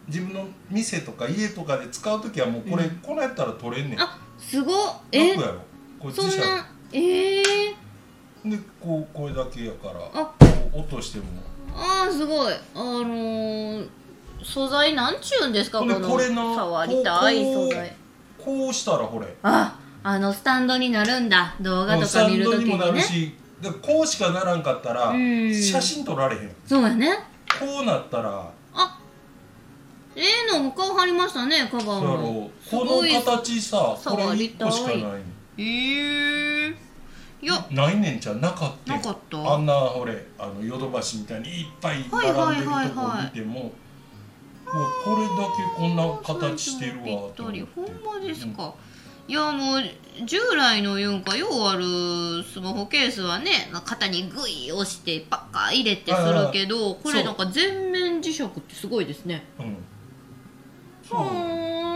[0.07, 2.95] 自分の店とか家とかで使う時はもうこれ、うん。
[2.97, 4.01] このやったら取れんねん。
[4.01, 4.75] あすごっ。
[5.11, 5.33] え？
[5.33, 5.61] 楽やろ。
[5.99, 7.75] これそんなええ
[8.45, 10.25] でこうこれだけやからあ。
[10.25, 11.25] こう落としても。
[11.73, 12.53] あーすごい。
[12.53, 13.89] あのー、
[14.43, 17.95] 素材なんちゅうんですかこのこれの触りたいこう素材。
[18.43, 19.35] こうしたらほれ。
[19.43, 21.55] ああのスタンドになるんだ。
[21.59, 25.53] 動画とか見るンドにもなときにねるしだからこうしかならんかったらうん。
[25.53, 26.55] 写真撮られへん。
[26.65, 27.17] そうやね。
[27.59, 28.99] こうなったらあ
[30.15, 32.17] ええのも顔貼りましたねカバーそうやろ。
[32.17, 34.99] もうこの形さこれ1触りたい個しかない。
[35.57, 36.84] ええ
[37.41, 37.65] いや。
[37.71, 39.53] ないねんじゃなかったなかった？
[39.53, 43.71] あんなほれあのヨドバシみたいにいっぱい並んでるとこ見ても、もう
[45.03, 48.73] これだけこんな形してるわとほん思ってまですか、
[49.27, 49.81] いやもう
[50.25, 59.43] 従来のいうんかようあるスマホケースはね肩にグイ押してパッカー入れてするけどこれなんか全面磁石ってすごいですね。
[59.59, 59.63] う。
[59.63, 59.77] ん。
[61.07, 61.94] そう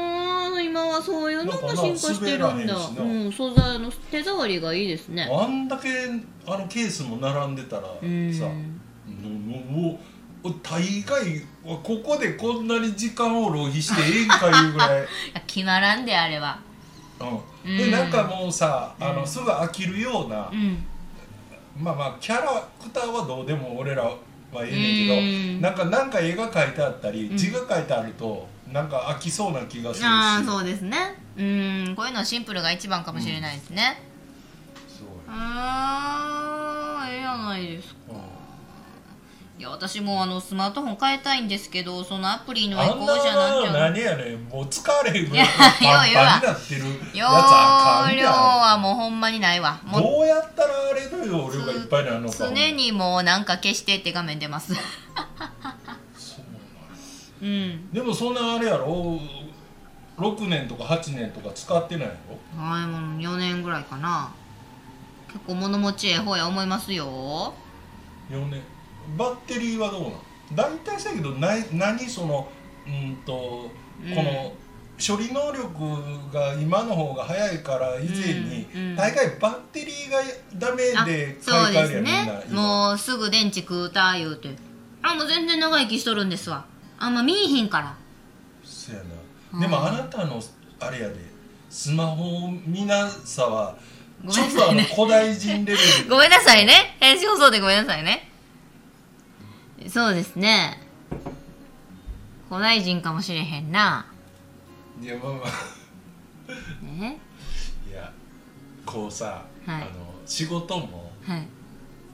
[0.60, 2.76] あー今はそういうのも進化してるんだ。
[2.76, 5.30] うん素材の手触りがいいですね。
[5.32, 5.90] あんだけ
[6.46, 8.42] あのケースも並んでたらさ、うん。
[9.70, 10.00] も
[10.44, 15.08] う大概ここでこんなに時間を浪費してええんかいうぐらい、
[15.48, 16.60] 決まらんであれば
[17.20, 17.26] う
[17.70, 17.78] ん、うん。
[17.78, 19.28] でなんかもうさあの、うん。
[19.28, 20.86] すぐ飽きるような、うん。
[21.78, 24.10] まあまあキャラクターはどうでも俺ら
[24.58, 25.22] はええねんけど、う
[25.58, 25.62] ん。
[25.62, 27.38] なんかなんか絵が描いてあったり、うん。
[27.38, 30.06] 字が書いてあるとなんか飽きそうな気がするし。
[30.06, 31.16] ああそうですね。
[31.38, 31.94] うん。
[31.96, 34.02] こういうのはシンプルが一番かもしれないですね、
[34.88, 38.29] すごいあーええやないですか
[39.60, 49.78] いや私もあのスマートフォン変えたいんですけどそのアプリの移あんな行じゃなきゃ何やねんもう使われへんぐらいパンパンになってるやつ容あかん量やはもうほんまにないわ。
[49.84, 52.38] んもうどうやったらあれの容量がいっぱいになるのか。
[52.38, 54.74] 常にもうなんか消してって画面出ます。
[54.74, 54.86] そう
[57.44, 57.74] なんや。
[57.74, 57.92] うん。
[57.92, 59.20] でもそんなあれやろ
[60.18, 64.32] ？6年とか8年とか使ってないやろはいもう4年ぐらいかな。
[65.28, 67.54] 結構物持ちええ方や思いますよ。
[68.30, 68.62] 4年
[69.18, 70.14] バッテリーはどうなん？
[70.56, 72.50] 大体さけどない何その
[72.88, 73.70] うんと
[74.06, 74.16] うん。
[74.16, 74.54] この
[75.00, 78.96] 処理能力が今の方が早いから以前に、うんうん。
[78.98, 80.20] 大概バッテリーが
[80.56, 82.34] ダメあでそうです買い替えるやんみんな。
[82.40, 82.46] ね。
[82.50, 84.56] 今もうすぐ電池食うた言うて。
[85.02, 86.66] あもう全然長生きしとるんですわ。
[86.98, 87.96] あんま見えひんから。
[88.64, 89.02] そうや
[89.54, 89.60] うん。
[89.62, 90.42] なでもあなたの
[90.82, 91.16] あれやで。
[91.70, 93.78] スマホ見なさは
[94.26, 96.10] ごちょっとあの古代人レベル。
[96.10, 96.98] ごめんなさいね。
[97.00, 98.29] 編集放送でごめんなさいね
[99.88, 100.78] そうですね。
[102.50, 104.06] 古代人かもしれへんな。
[105.02, 106.86] いやまあまあ。
[106.86, 107.20] ね
[107.90, 108.12] いや
[108.86, 109.82] こうさ、はい。
[109.84, 109.90] あの
[110.26, 111.48] 仕事もはい。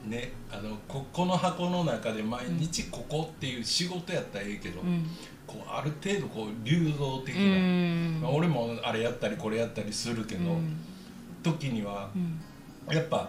[0.08, 5.04] ねあのここの箱の中で毎日ここっていう仕事やったらええけど、うん。
[5.46, 8.20] こうある程度こう流動的うな、ん。
[8.20, 10.76] まあ俺もあれやったりこれやったりするけど、うん。
[11.42, 12.40] 時にはうん。
[12.94, 13.28] やっぱ、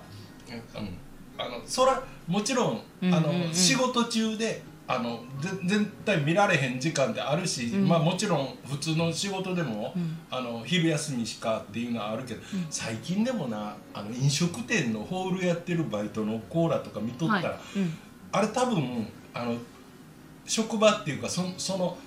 [0.77, 0.97] うん、
[1.43, 3.41] あのそらもちろん、うんあのうん。
[3.43, 7.87] うん仕事中であのぜ絶対見られへん時間ってあるし、うん。
[7.87, 10.17] まあもちろん普通の仕事でも、うん。
[10.29, 12.65] あの昼休みしかっていうのはあるけど、うん。
[12.69, 17.79] 最近でもなあの飲食店のホールやってるバイトのコーラとか見とったら、はい。
[17.79, 17.97] うん。
[18.31, 19.55] あれ多分あの
[20.45, 21.97] 職場っていうかそその、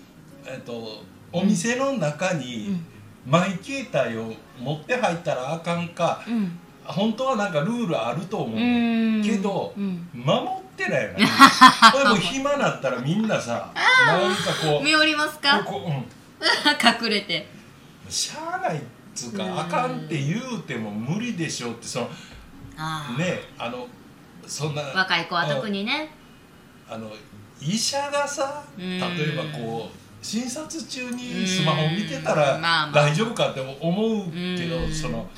[0.47, 1.03] えっと
[1.33, 2.81] お店の中に
[3.27, 6.59] マイ携帯を持って入ったらあかんかうん
[6.93, 9.23] 本当はなんかルールあると思う、うん。
[9.25, 10.09] けどうん。
[10.15, 11.13] 守ってないよ。
[11.19, 11.27] ね
[12.09, 13.73] もう暇なったらみんなさ
[14.07, 15.63] なんかこう見おりますか？
[15.65, 15.93] ここ、うん、
[17.07, 17.47] 隠れて。
[18.09, 18.81] しゃあないっ
[19.15, 19.61] つうか、うん。
[19.61, 22.07] あかんって言うても無理でしょってその
[23.19, 23.87] ねあの
[24.47, 26.11] そんな若い子は特にね。
[26.89, 27.11] あの
[27.61, 28.99] 医者がさうん。
[28.99, 34.95] 例えばこう診察中にスマホ見てたら大丈夫かって思うけどうん。
[34.95, 35.29] その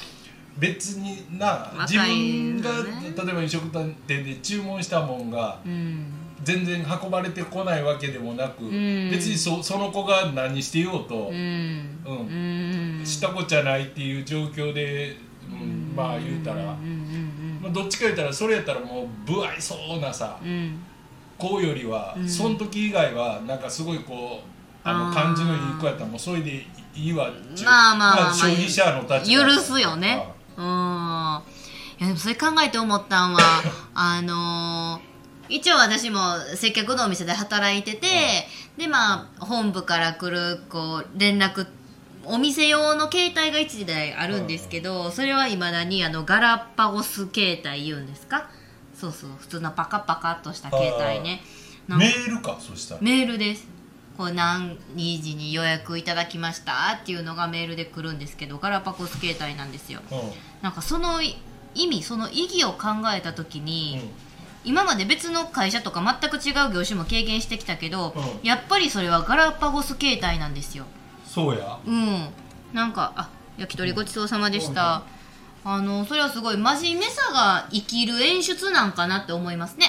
[0.59, 6.07] 別にな自分がのね例えば飲食店で注文したもんがうん。
[6.45, 9.11] 全然運ばれてこないわけでもなくん。
[9.11, 11.99] 別にそその子が何してようとうん。
[12.05, 12.99] うん。
[12.99, 13.07] うん。
[13.07, 15.17] したこっちゃないっていう状況で
[15.51, 16.77] うんまあ言うたら。
[17.61, 20.81] まあどっちか言ったらそれやったらもう不愛想なさうん。
[21.41, 22.29] うよりは、うん。
[22.29, 24.49] その時以外はなんかすごいこう
[24.85, 27.67] あの感じのいい子やったらもうそれでいいわっちゅう。
[27.67, 30.65] まあまあまあ消費者の立場許すよねうん。
[32.01, 33.41] いやでもそれ考えて思ったんは
[33.95, 35.12] あのー
[35.49, 41.67] 一応私も接客のお店で働いてて、でまあ本部から来るこう連絡
[42.25, 48.49] お店用の携帯が1台あるんですけど、それはいまだにあのガラパゴス携帯言うんですか？
[48.99, 51.43] そうそう普通のパカパカっとした携帯ね。
[51.87, 53.01] メールかそしたら。
[53.03, 53.67] メールです
[54.16, 56.98] こう何時に予約いただきました？
[57.03, 60.01] っていうのがメールで来るんですけどガラパゴス携帯なんですよ。
[60.11, 60.18] うん。
[60.62, 61.37] なんかその意
[61.75, 64.11] 味その意義を考えた時に、うん。
[64.64, 68.46] 今まで別の会社とか全く違う業種も経験してきたけど、うん。
[68.46, 70.85] やっぱりそれはガラパゴス携帯なんですよ。
[71.27, 71.79] そうや。
[71.87, 72.29] うん。
[72.72, 75.03] なんかあ焼き鳥ごちそうさまでした、
[75.62, 79.87] あのそれはすごい真面目さが生きる演出なんかなって思いますね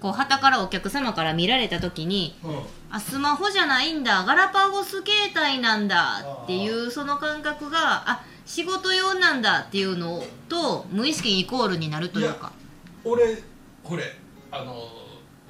[0.00, 2.60] こう旗からお客様から見られた時にうん。
[2.90, 12.52] あスマホじゃないんだガラパゴス携帯なんだっていうその感覚があ仕事用なんだっていうのと無意識にイコールになるというか。
[13.04, 13.36] 俺
[13.82, 14.04] これ
[14.50, 14.74] あの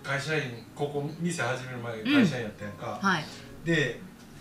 [0.03, 0.43] 会社員
[0.75, 3.25] ここ店始める前に会社員やったやんか、はい。
[3.65, 4.01] で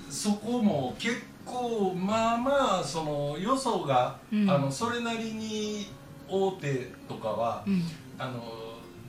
[0.09, 4.49] そこも結構まあまあそのよそが、うん。
[4.49, 5.87] あのそれなりに
[6.29, 7.83] 大手とかは、うん。
[8.17, 8.41] あの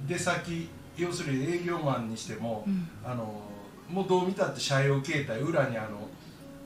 [0.08, 2.88] 出先要するに営業マンにしても、うん。
[3.04, 3.24] あの
[3.88, 6.08] もうどう見たって社用携帯裏にあの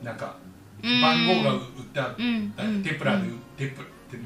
[0.02, 0.36] なんか
[0.82, 1.00] うん。
[1.00, 1.60] 番号が売っ
[1.92, 2.16] てあっ
[2.56, 3.24] たり、テプラで、
[3.56, 4.18] テプテ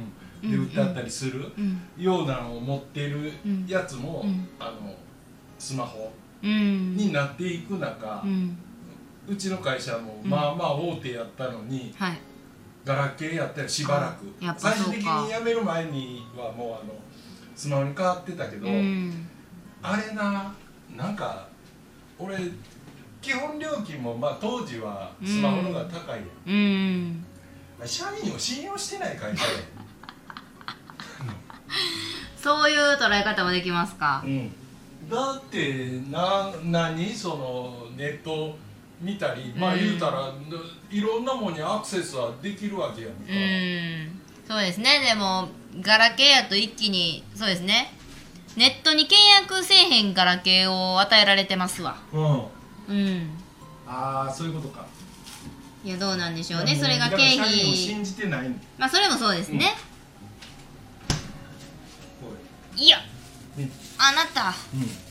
[0.43, 0.51] うん。
[0.51, 1.81] で売ってあったりするうん。
[1.97, 3.33] ようなのを持ってる
[3.67, 4.49] やつも、うん。
[4.59, 4.95] あの
[5.59, 6.13] スマホ
[6.43, 6.97] うん。
[6.97, 8.57] になっていく中う、ん。
[9.27, 12.19] うちの会社もうんまあまあ大手やったのに、はい。
[12.85, 14.27] ガラケーやったらしばらく。
[14.59, 16.95] 最終的に辞める前にはもうあの
[17.57, 19.29] スマホに変わってたけど、うん
[19.87, 20.51] あれな
[20.97, 21.47] なんか
[22.19, 22.39] 俺
[23.21, 27.25] 基本料金もまあ当時はスマホの方が高いやん、うん。
[27.85, 29.51] 社員を信用してない会社や
[32.37, 34.23] そういう捉え方もできますか？
[34.25, 34.51] うん、
[35.11, 38.57] だってな何そのネット
[39.01, 40.33] 見たり、まあうん言うたら
[40.91, 44.21] いろんなものにアクセスはできるわけやんか、うん。
[44.47, 45.01] そうですね。
[45.01, 45.49] でも
[45.81, 47.94] ガラケーやと一気にそうですね
[48.57, 51.97] ネットに契約せえへんガラケーを与えられてますわ。
[52.13, 52.23] うん。
[52.89, 53.31] うん。
[53.87, 54.87] ああそういうことか。
[55.85, 56.75] いやどうなんでしょうね。
[56.75, 57.53] もそれが経費。
[57.77, 58.49] 信じてない。
[58.79, 59.75] まあそれもそうですね、
[62.77, 62.99] いや。
[63.59, 63.71] れうん。
[63.99, 64.55] あなた。
[64.75, 65.05] うん。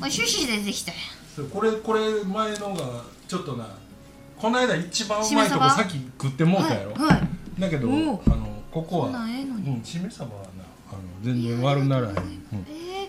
[0.00, 0.96] これシュシュ出てきたよ
[1.34, 3.66] そうこれこれ前のがちょっとな
[4.36, 7.16] この間一番うまいとこさっき食ってもうたやろ、はい、は
[7.58, 8.20] い、だけどあおのう
[8.70, 9.26] ここは
[9.84, 10.51] しめ鯖はなあの
[11.22, 13.08] 全然悪ならへん、うんえ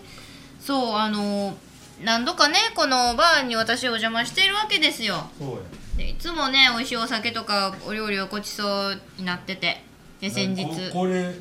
[0.60, 1.54] そうあの
[2.02, 5.28] 何度かねこのバーに私お邪魔しているわけですよ。
[5.38, 5.56] そうや。
[5.98, 9.82] でいつもね美味しいお酒とかお料理をごちそうになってて。
[10.20, 10.64] で先日。
[10.90, 11.34] ここれ。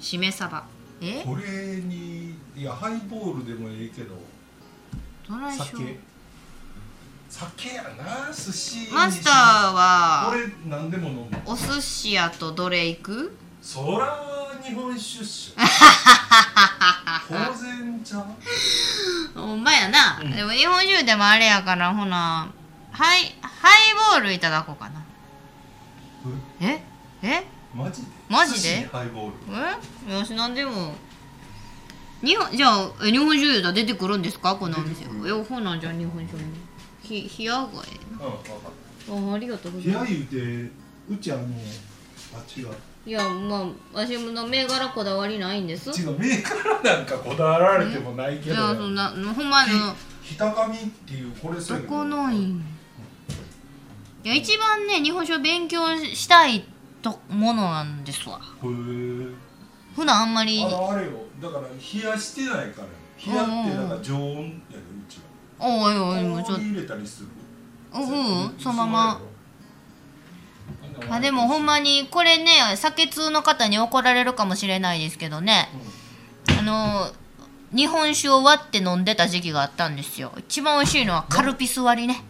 [0.00, 0.64] しめ鯖。
[1.00, 1.22] え？
[1.24, 4.16] これにいやハイボールでもいいけど。
[5.28, 5.66] どないしょう。
[5.68, 6.00] 酒。
[7.30, 10.30] 酒やな寿司マスターは。
[10.30, 13.36] これ何でも飲むお寿司屋とどれ行く？
[13.70, 14.18] そら
[14.64, 15.60] 日本酒っしょ
[17.28, 18.34] 当然じゃん。
[19.34, 20.30] ほんまやな、うん。
[20.30, 22.50] でも日本酒でもあれやからほな
[22.90, 25.04] ハイハイボールいただこうかな。
[26.62, 26.80] え？
[27.22, 27.44] え？
[27.74, 28.08] マジで？
[28.30, 28.88] マジで？
[28.90, 29.34] ハイボール。
[30.08, 30.14] え？
[30.18, 30.94] よしなんでも。
[32.24, 34.56] 日本じゃあえ日本酒言うたら出てくるんですか？
[34.56, 35.04] このお店。
[35.04, 36.48] ほなじゃあ日本酒も。
[37.02, 39.28] ひ冷やがええな。
[39.30, 40.12] あありがとうございます。
[40.14, 40.72] 言うて
[41.10, 42.68] うちあのあ違う
[43.08, 45.88] いやまあ私の銘柄こだわりないんです。
[45.98, 52.60] 違う銘柄なんかこだわられてもないけどいやそんなほんまのひたかみっていうこれそうどやけどこのいい
[54.24, 56.64] や一番ね日本酒を勉強したい
[57.00, 58.38] とものなんですわ。
[58.62, 59.34] へー
[59.96, 60.62] 普段あんまり。
[60.62, 61.12] あのあれよ。
[61.40, 62.88] だから冷やしてないから。
[63.26, 64.50] 冷やってだから常温やでう
[65.08, 65.18] ち
[65.58, 66.62] おいおいもうちょっと。
[66.62, 67.28] 入れたりする
[67.94, 68.54] うんうん。
[68.58, 69.20] そのまま
[71.10, 75.68] あでもほんまにこれね酒通の方に怒られるかもしれないですけどね。
[76.58, 77.10] あの
[77.74, 80.32] 日本酒を割って飲んでた時期があったんですよ。
[80.38, 82.22] 一番美味しいのはカルピス割りね。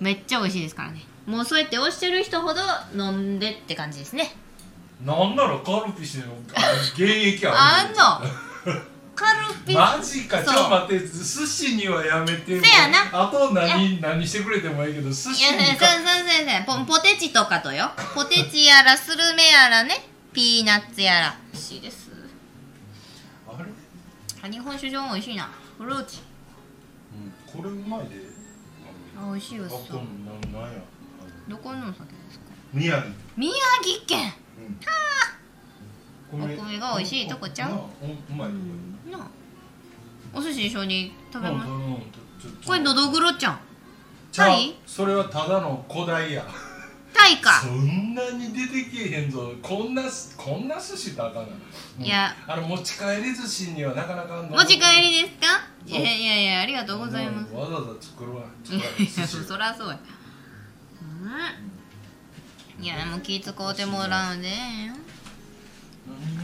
[0.00, 1.02] めっちゃ美味しいですからね。
[1.26, 2.60] もうそうやっておっしゃる人ほど
[2.94, 4.34] 飲んでって感じですね。
[5.04, 6.34] なんならカルピスの
[6.94, 8.82] 現役ああるんの
[9.20, 10.42] カルピスマジか。
[10.42, 10.56] ちそう。
[10.56, 13.10] ょっと待って寿司にはやめてせやな。
[13.12, 15.86] あと何何してくれてもいいけど寿いや先司にか。
[15.86, 17.90] 生先生ポポテチとかとよ。
[18.14, 20.08] ポテチやらスルメやらね。
[20.32, 21.36] ピーナッツやら。
[21.52, 22.10] 美味しいです。
[23.46, 23.68] あれ、
[24.42, 25.50] あ日本酒上美味しいな。
[25.76, 26.20] フルーツ
[27.12, 28.16] うん、これうまいで。
[29.18, 29.80] あ美味しいよそう。
[30.00, 30.78] んなんなんや？
[31.46, 32.44] どこのお酒ですか？
[32.72, 33.12] 宮城。
[33.36, 33.52] 宮
[33.82, 34.32] 城県。
[36.32, 36.42] うん。
[36.42, 37.72] お米が美味しいとこちゃう？
[37.72, 37.74] う
[38.34, 38.60] まいとこ
[39.10, 39.18] な。
[39.18, 39.26] あ
[40.32, 41.70] お寿司一緒に食べます
[42.66, 43.60] これのどぐろちゃん。
[44.32, 44.76] タイ？
[44.86, 46.44] それはただの古代や。
[47.12, 47.60] タイか。
[47.60, 49.52] そんなに出てけえへんぞ。
[49.60, 52.34] こんなすこんな寿司ってあかんいや。
[52.46, 55.60] あの持ち帰り寿司にはなかなか持ち帰りですか？
[55.86, 57.52] いやいやいやありがとうございます。
[57.52, 58.44] わざわざ作るわ。
[58.64, 58.80] 作い
[59.16, 59.98] らやそりゃそうや。
[62.78, 62.84] うん。
[62.84, 64.48] いやもう気使うてもらうんで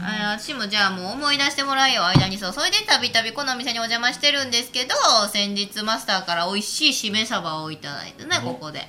[0.01, 2.05] あ私もじゃあもう思い出してもらえよ。
[2.05, 2.53] 間にそう。
[2.53, 4.93] それでたびたびこのお店にお邪魔してるんですけど
[5.31, 8.53] 先日マスターから美味しいしめ鯖をいただいてねお。
[8.53, 8.87] ここで。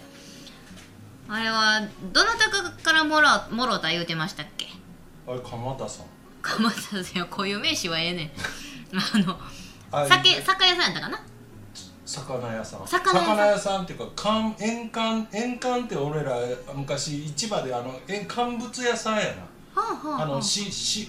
[1.29, 1.81] あれは
[2.13, 4.67] どなたかからもらもろた言うてましたっけ？
[5.27, 6.07] あれ鎌田さん。
[6.41, 8.31] 鎌田さん固有名詞はええねん。
[8.97, 9.39] あの
[9.91, 11.21] あ酒酒屋さんやったかな？
[12.07, 12.87] 魚屋さん。
[12.87, 13.83] 魚屋さん。
[13.83, 16.35] っていうか乾塩乾塩乾って俺ら
[16.75, 19.29] 昔市場であの塩乾物屋さんやな。
[19.31, 19.35] は
[20.19, 21.09] あのしし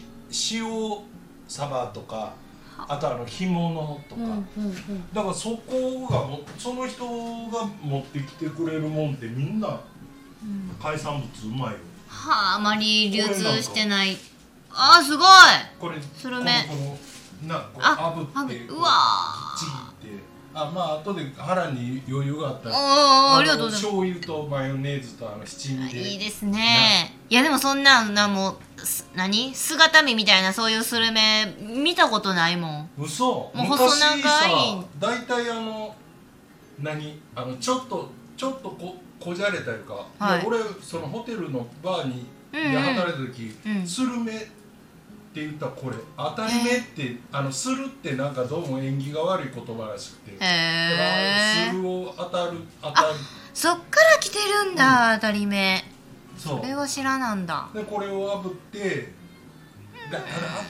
[0.54, 0.66] 塩
[1.48, 2.34] サバとか
[2.78, 2.98] あ。
[2.98, 4.22] とあの干物とか、
[5.14, 9.80] だからそこがもその人が持ってきてくれるもんってみんな
[10.82, 11.80] 海産物うまいよ。
[12.08, 14.18] はああまり流通してない。
[14.72, 15.28] あーすごい。
[15.80, 16.66] これスルメ。
[17.48, 18.90] なこうあ炙ってうわ
[19.58, 19.89] ちぎって
[20.54, 22.76] あまあ後で腹に余裕があったら。
[22.76, 23.84] おーありがとうごのざいます。
[23.86, 26.00] 醤油とマヨネーズとあの七味で。
[26.00, 27.16] いいですね。
[27.30, 29.54] いやでもそんななもうす何？
[29.54, 32.90] 姿見みたいなそういうスルメ見たことないもん。
[32.98, 33.26] 嘘。
[33.26, 34.76] もう細長い。
[34.78, 35.96] 昔さ大体あの
[36.82, 37.22] 何？
[37.36, 40.46] あのちょっとちょっとここじゃれたいうか、はい。
[40.48, 42.72] 俺そのホテルのバーにうんうん。
[42.72, 43.88] で働いた時、うん。
[43.88, 44.48] スルメ
[45.30, 53.08] って言ったらこれ当たり目って、あのするってなんかどうも縁起が悪い言葉らしくて、えするを当たる当たる。
[53.54, 55.84] そっから来てるんだ、当たり目。
[56.36, 57.70] それは知らなんだ。
[57.74, 59.12] でこれを炙って
[60.12, 60.26] だあの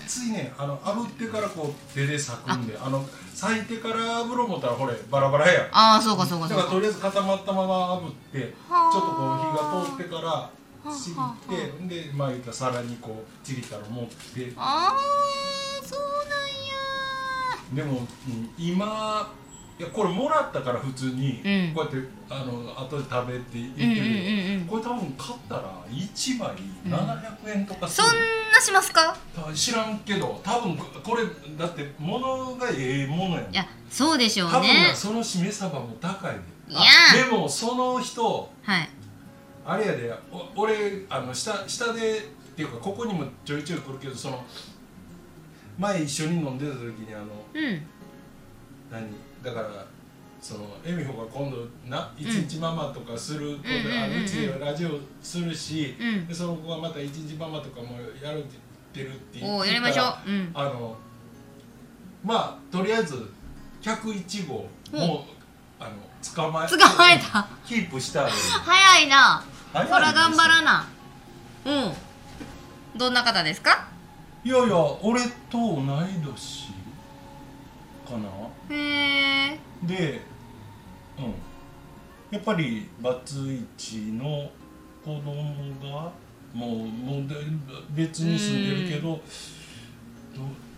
[0.06, 2.90] 熱いねあの炙ってからこう手で裂くんであ。
[2.90, 3.96] の裂いてから
[4.26, 5.64] 炙ろう思ったらほれバラバラやん。
[5.72, 6.64] ああそうかそうかだそうか。
[6.66, 10.50] からとりあえず固まったまま炙ってちょっとはあこう火が通ってから
[10.96, 14.54] ちってでまあ言ったら皿にこうちぎったの持って。
[14.56, 16.00] あーそう
[17.74, 19.32] でも、うん今
[19.78, 21.74] いやこれもらったから普通にうん。
[21.74, 28.20] こうやってあの後で食べて言ってこれ多分買ったら1枚ん700円とかすそんる、
[28.54, 29.16] なしますか？
[29.54, 31.24] 知らんけど多分これ
[31.58, 33.54] だって物がええものやん。
[33.54, 36.40] いやそうでしょう多分ねなそのしめ鯖も高いで。
[36.70, 36.82] いや。
[37.14, 38.90] あでもその人はい
[39.70, 42.22] あれやでお俺あの下下でっ
[42.56, 44.44] ていうかここにもちょいちょい来るけどその
[45.78, 47.82] 前一緒に飲んでた時にあのうん。
[48.92, 49.08] 何
[49.44, 49.86] だから
[50.42, 56.28] その恵美穂が今度な一日ママとかするうんあのうちでラジオするし、うん。
[56.28, 58.58] でその子がまた一日ママとかもやるって
[58.94, 60.30] 言ってるって言ってやりましょう。
[60.30, 60.52] うん。
[60.54, 60.98] あの
[62.24, 63.30] まあとりあえず
[63.82, 64.54] 101号
[64.92, 65.26] も
[65.80, 65.92] うあの
[66.36, 67.48] 捕まえ捕まえた。
[67.66, 69.44] キープしたら早いな
[69.74, 70.88] そら頑張らな。
[71.66, 72.98] うん。
[72.98, 73.88] どんな方ですか？
[74.44, 75.86] いやいや俺と同い
[76.24, 76.68] 年
[78.08, 78.76] かな。
[78.76, 79.60] へえ。
[79.84, 80.22] で
[81.18, 81.34] うん。
[82.32, 84.50] やっぱりバツイチの
[85.04, 85.34] 子供
[85.82, 86.12] が
[86.54, 87.36] もうもうで
[87.92, 89.22] 別に住んでるけどど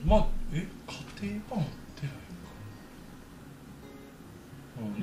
[0.05, 0.67] まあえ
[1.21, 1.65] 家庭が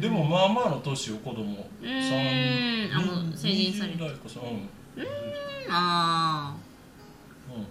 [0.00, 2.96] でもまあまあの年を子供うーん。
[2.96, 4.68] あもう成人され20代かさうん。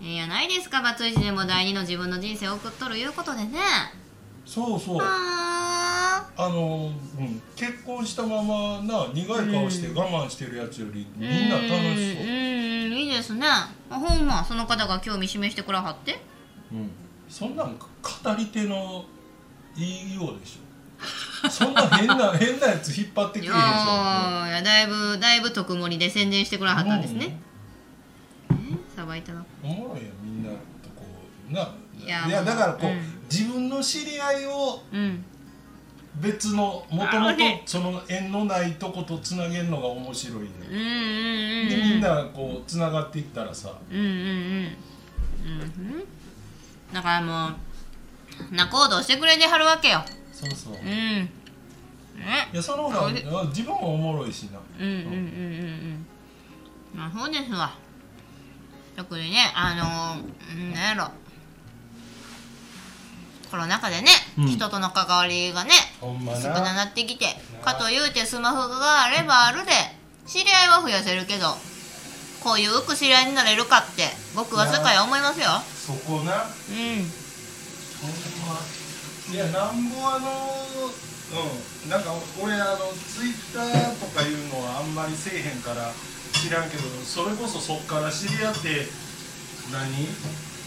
[0.05, 3.60] いいやないですかバツイチでも第二の自分の人生を送っとるいうことでね。
[4.45, 4.97] そうそう。
[5.01, 12.24] ああの、うん、結婚したままな苦い顔して我慢してるやつよりみんな楽しそう。
[12.24, 12.30] うん。
[12.30, 12.93] うん。
[12.93, 13.45] いいですね。
[13.47, 16.20] あほんまその方が興味示してくらはって。
[16.72, 16.91] うん、
[17.30, 17.88] そんなん語
[18.38, 19.05] り手の
[19.76, 20.66] 言いようでしょ
[21.50, 23.91] そんな変な変なやつ引っ張っていきてへんでしょ。
[23.91, 27.39] やいやだいぶだいぶ特盛りで宣伝してくらはったんですね、
[28.95, 30.58] さばいたなうんおもろいやんみんなと
[30.95, 31.06] こ
[31.50, 31.74] うな
[32.04, 33.02] いややだからこう、うん。
[33.30, 35.24] 自分の知り合いをうん。
[36.20, 37.38] 別のもともと
[37.68, 43.72] その縁のないとことつなげるのが面白いね、うんうんうんでみんなこうつながっていったらさ。
[43.91, 44.74] うんうんうんうん。
[46.91, 47.56] だからも
[48.52, 50.04] うな行動してくれてはるわけよ
[50.39, 50.85] そうそう、いうん。
[50.85, 51.29] ね。
[52.53, 53.11] やその方が
[53.45, 54.59] 自分もおもろいしな。
[54.79, 56.05] うんうんうんうんうん。
[56.93, 57.73] まあそうですわ。
[58.95, 59.73] 特にねあ
[60.15, 61.11] のー、なんやろ。
[63.49, 64.47] コロナ禍でね、うん。
[64.47, 65.71] 人との関わりがね
[66.01, 66.55] 少な。
[66.55, 67.25] くななってきて
[67.63, 69.71] かというてスマホがあればあるで
[70.27, 71.47] 知り合いは増やせるけど
[72.43, 74.03] こういう浮く知り合いになれるかって
[74.35, 75.47] 僕は世界は思いますよ。
[75.73, 76.43] そこな。
[76.43, 77.27] うん
[79.32, 81.89] いやなんぼあのうん。
[81.89, 82.11] なんか
[82.41, 85.91] 俺あのツイッターとかいうのはあんまりせえへんから
[86.34, 88.88] 知らんけどそれこそそっから知り合って
[89.71, 90.07] 何？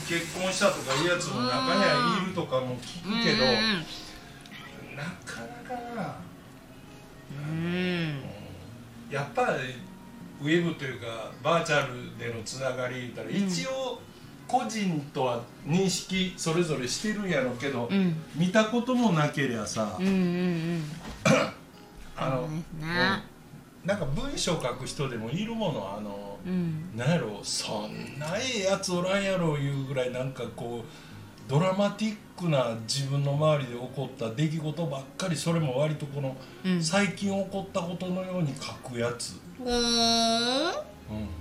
[0.08, 6.16] 結婚したとかいうやつの中にはいるとかも聞くけどうんなかなかな、
[7.48, 7.64] うん。
[7.64, 8.22] うん。
[9.10, 9.74] やっぱり
[10.42, 14.00] ウェブというかバーチャルでのつながり言ったら、一応
[14.50, 18.16] 個人とは認識それぞれしてるんやろうけど、うん。
[18.34, 20.82] 見たこともなけりゃさ、うんうんうん。
[22.16, 22.60] あの、ね。
[22.80, 23.88] うん。
[23.88, 26.90] なんか文章書く人でもいるものあの、うん。
[26.96, 36.82] なんやろそんなええやつおらんやろいうぐらいなんかこうドラマティックな自分の周りで起こった出来事ばっかりそれも割とこの、うん。
[36.82, 41.39] 最近起こったことのように書くやつ、ほーうん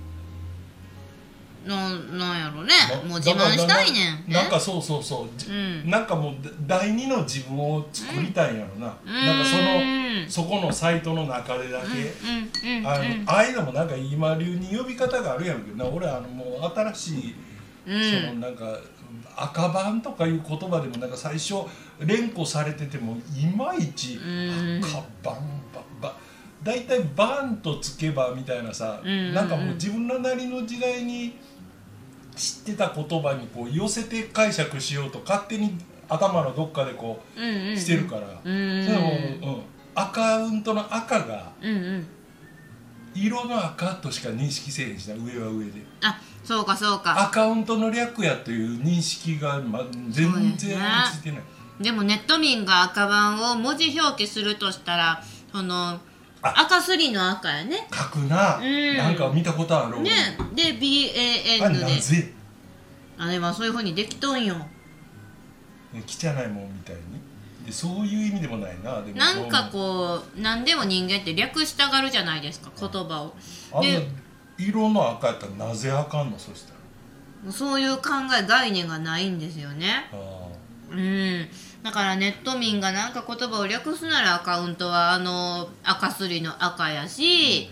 [1.66, 2.74] ななんやろね。
[2.90, 4.32] なもう自慢したいねん。
[4.32, 5.90] なんかそうそうそう、じうん。
[5.90, 6.34] なんかもう
[6.66, 9.12] 第二の自分を作りたいんやろな、うん。
[9.12, 11.86] なんかそうんのそこのサイトの中でだけ、
[12.66, 13.24] うんうんあのうん。
[13.26, 15.72] ああいうのもなんか今流に呼び方があるやろうけ。
[15.72, 17.34] どな俺あのもう新しい、
[17.86, 18.28] うん。
[18.28, 18.78] そのなんか
[19.36, 21.54] 赤番とかいう言葉でもなんか最初
[22.00, 24.80] 連呼されててもいまいちうん。
[24.82, 25.36] 赤番
[25.74, 26.16] ばば
[26.62, 31.38] 大体バンとつけばみたいなさ、うんなんかもう自分らなりの時代に
[32.36, 35.76] 知ってた言葉にこう寄せて解釈しようと勝手に
[36.08, 39.62] 頭のどっかでこうんうんうしてるから、うんそれも、うん、
[39.94, 42.06] アカウントの赤がうんうん
[43.14, 45.72] 色の赤としか認識せえへんしな上は上で。
[46.02, 47.20] あそうかそうか。
[47.20, 50.68] アカウントの略やという認識が、ま、全然つい
[51.22, 56.00] てない、でもネット民が赤番を文字表記するとしたらそのあ
[56.42, 57.86] 赤すりの赤やね。
[57.92, 58.96] 書くな、うん。
[58.96, 60.00] なんか見たことある。
[60.00, 60.10] ね。
[60.54, 61.80] であ BAN で。
[61.80, 62.32] なぜ？
[63.18, 64.54] あれはそういうふうにできとんよ。
[65.94, 67.02] 汚いもんみたいに。
[67.66, 69.02] でそういう意味でもないな。
[69.02, 73.34] でもなんかこう何でも人間って略したがるじゃないですか言葉を。
[73.72, 74.08] あで
[74.58, 76.38] 色の赤やったらなぜあかんの？
[76.38, 76.72] そした
[77.44, 77.52] ら。
[77.52, 78.02] そういう考
[78.38, 80.08] え概念がないんですよね。
[80.12, 80.16] あ。
[80.90, 81.48] うん
[81.82, 87.70] だからネット民がなんか言葉を略すならアカウントはあの赤すりの赤やし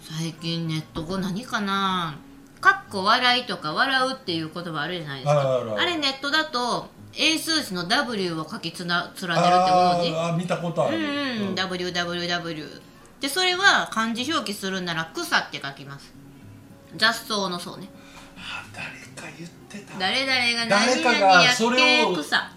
[0.00, 2.18] 最近ネット語何かな？
[2.60, 5.64] かっこ笑いとか笑うっていう言葉あるじゃないですか。
[5.78, 10.14] あれネットだと英数字の W を書きつな連ねるってご存知？
[10.14, 11.54] あ見たことある、うんうん、うん。
[11.54, 12.80] WWW
[13.20, 16.12] でそれは漢字表記するなら草って書きます。
[16.96, 17.88] 雑草のそうね。
[18.36, 18.86] あ誰
[19.30, 19.98] か言ってた。
[19.98, 22.52] 誰々が誰か何々やっがそれをけ草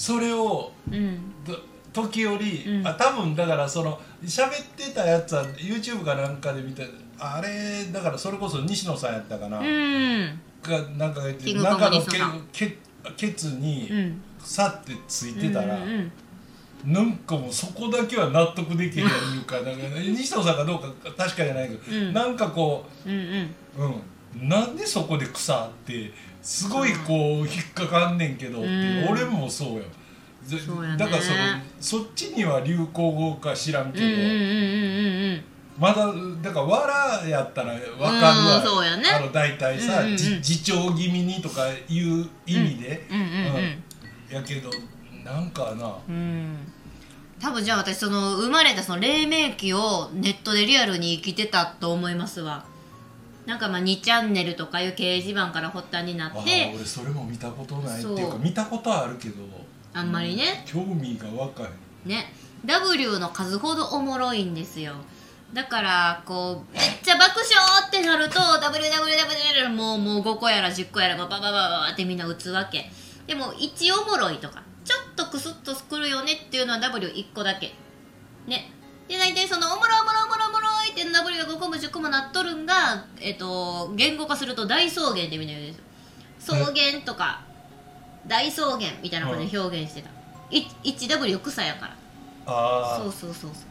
[0.00, 1.18] それをうん。
[1.44, 1.54] ど
[1.92, 2.86] 時折、うん。
[2.86, 6.88] あ多分だからその喋ってたやつは YouTube かなんかで見て
[7.18, 10.40] あれだからそれこそ西野さんやったかな、うん。
[10.62, 12.48] がなんか中の西野さん。
[12.50, 12.76] けけ
[13.14, 14.22] ケツにうん。
[14.38, 16.12] さってついてたら、うんうん
[16.82, 22.14] なんかもうそこだけは納得できるやいうか なんか西野さんかどうか確かじゃないけど、うん。
[22.14, 23.54] なんかこうんうん。
[23.76, 23.94] う、
[24.40, 26.10] うん、なんでそこで草って
[26.42, 28.70] すごいこう引っかかんねんけどって、う。
[28.70, 29.08] ん。
[29.10, 29.82] 俺もそうよ。
[30.44, 30.96] ぜそうやね。
[30.96, 31.36] だからその
[31.80, 34.06] そっちには流行語か知らんけど、
[35.78, 36.06] まだ
[36.42, 39.08] だから「わら」やったら分かるわ、うんそうやね。
[39.08, 44.34] あの大体さ、うん自重気味にとかいう意味で、うん。
[44.34, 44.70] やけど
[45.24, 45.94] なんかな。
[46.08, 46.56] うん。
[47.40, 52.66] 多分じゃあ私その生まれたその黎明期をネットでリアルに生きてたと思いますわ
[53.46, 59.42] なんかまあ2チャンネルとかいう掲示板から発端になあってー俺それも見たことないっていうか見たことはあるけど
[59.92, 60.64] あんまりね。
[60.66, 61.66] 興味が若い
[62.08, 62.32] ね。
[62.64, 64.94] W の数ほどおもろいんですよ。
[65.52, 67.48] だからこうめっちゃ爆笑
[67.88, 72.88] ってなると WWW もうもう5個やら10個やらバババババってみんな打つわけ。
[73.26, 77.72] でも1おもろいとかちょっとクスッとくるよねっていうのは W1 個だけ。
[78.46, 78.70] ね。
[79.08, 80.59] で大体そのおもろいおもろいおもろいおもろ
[81.00, 85.84] いって W が5個も10個もなっとるんが、えっと、言語化すると大草原ってみんな言うんですよ。
[86.40, 86.74] 草原
[87.04, 87.42] とか
[88.26, 90.10] 大草原みたいな感じで表現してた、
[90.50, 91.96] い 1W 草やから。
[92.46, 93.02] あー。
[93.02, 93.70] そうそうそうそう。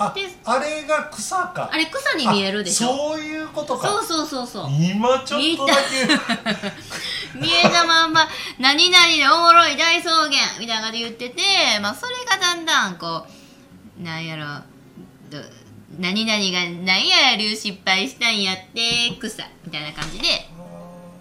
[0.00, 1.68] あであれが草か。
[1.72, 2.88] あれ草に見えるでしょ。
[2.88, 3.88] あそういうことか。
[3.88, 4.66] そうそうそうそう。
[4.70, 6.98] 今ちょっとだけ。
[7.34, 8.26] 見えたまんま
[8.58, 11.42] 「何々でおもろい大草原」みたいな感じで言ってて、
[11.80, 13.26] まあ、それがだんだんこ
[14.00, 14.44] うなんやろ
[15.30, 15.38] ど
[15.98, 20.48] 何々が「何や流失敗したんやって草」みたいな感じで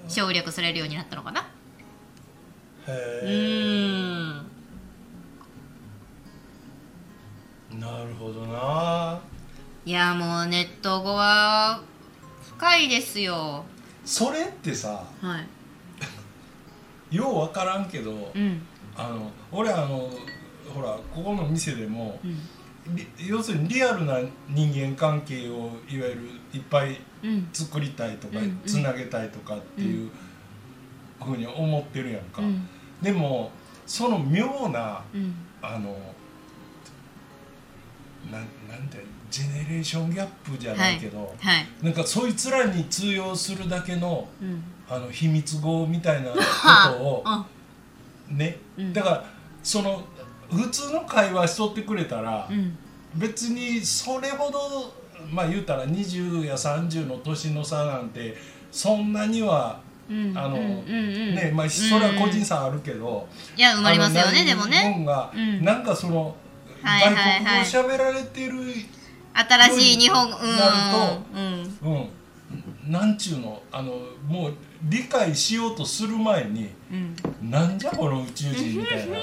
[0.07, 1.41] 省略されるようになったのかな。
[1.41, 4.57] うへえ
[7.75, 9.19] なるほどな。
[9.85, 11.81] いやもうネット語は
[12.41, 13.65] 深いですよ。
[14.05, 15.39] それってさは
[17.11, 17.15] い。
[17.15, 18.61] よう分からんけどうん。
[18.95, 20.09] あの俺あの
[20.73, 22.31] ほらここの店でもうん。
[22.31, 22.37] り
[23.17, 24.19] 要するにリアルな
[24.49, 27.49] 人間関係をいわゆるいっぱいうん。
[27.51, 30.09] 作りたいとか、つなげたいとかっていう
[31.23, 32.67] ふうに思ってるやんか、うん。
[33.01, 33.51] でも
[33.85, 35.33] その妙なうん。
[35.61, 35.97] あの
[38.31, 41.67] なんなんてジェネレーションギャップじゃないけど、はい。
[41.81, 44.63] なんかそいつらに通用するだけのうん。
[44.89, 46.37] あの秘密語みたいなこ
[46.97, 47.45] とをあ。
[48.29, 48.93] ね、うん。
[48.93, 49.25] だから
[49.63, 50.03] その
[50.49, 52.77] 普通の会話しとってくれたら、うん。
[53.15, 54.93] 別にそれほど
[55.31, 58.35] まあ言うたら20や30の年の差なんて
[58.71, 59.79] そんなには、
[60.09, 60.71] うんあのうんうんう
[61.31, 61.35] ん。
[61.35, 64.77] ねまあそれは個人差あるけど、いや埋まりますよねでもね。
[64.77, 65.63] 日本が、うん。
[65.63, 66.35] なんかその、
[66.81, 67.65] はいはいはい。
[67.65, 68.53] 外国語喋られてる、
[69.33, 71.21] 新しい日本うんなる
[71.81, 72.07] うん。
[72.87, 73.91] うん、なんちゅうのあの
[74.27, 74.53] もう
[74.83, 77.49] 理解しようとする前にうん。
[77.49, 79.17] なんじゃこの宇宙人みたいな。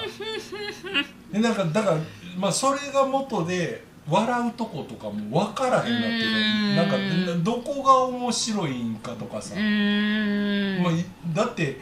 [1.32, 1.96] でなんかだから
[2.38, 6.76] まあそれが元で笑うとことかも分からへんなっていううん。
[6.76, 6.96] なんか
[7.42, 9.64] どこが面白いんかとかさ、まあ、
[10.92, 11.80] いだって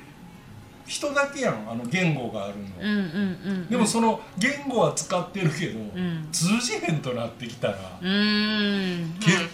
[0.87, 6.29] 人だけやんあの言語があるの、でもその言語は使ってるけど、ん。
[6.31, 8.09] 通じへんとなってきたら、結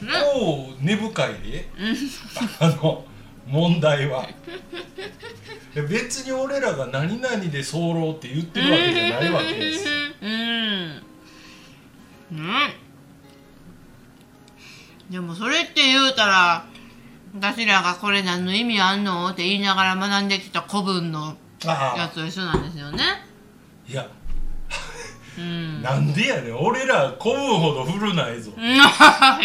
[0.00, 1.68] 構根深いで、
[2.60, 3.04] あの
[3.48, 4.28] 問題は。
[5.74, 9.92] で別に俺らが何々で候って言ってるわけじゃないわけですよ。
[10.22, 11.02] うん。
[12.32, 12.42] うん。
[15.10, 16.66] でもそれって言うたら
[17.34, 22.98] 私らがこれ何の意味あんのって言いながら学んできた古文のやつと一緒なんですよね。
[23.88, 24.08] いや。
[25.38, 25.82] うん。
[25.82, 26.56] なんでやねん。
[26.58, 28.52] 俺ら古文ほど古ないぞ。
[28.56, 28.78] うん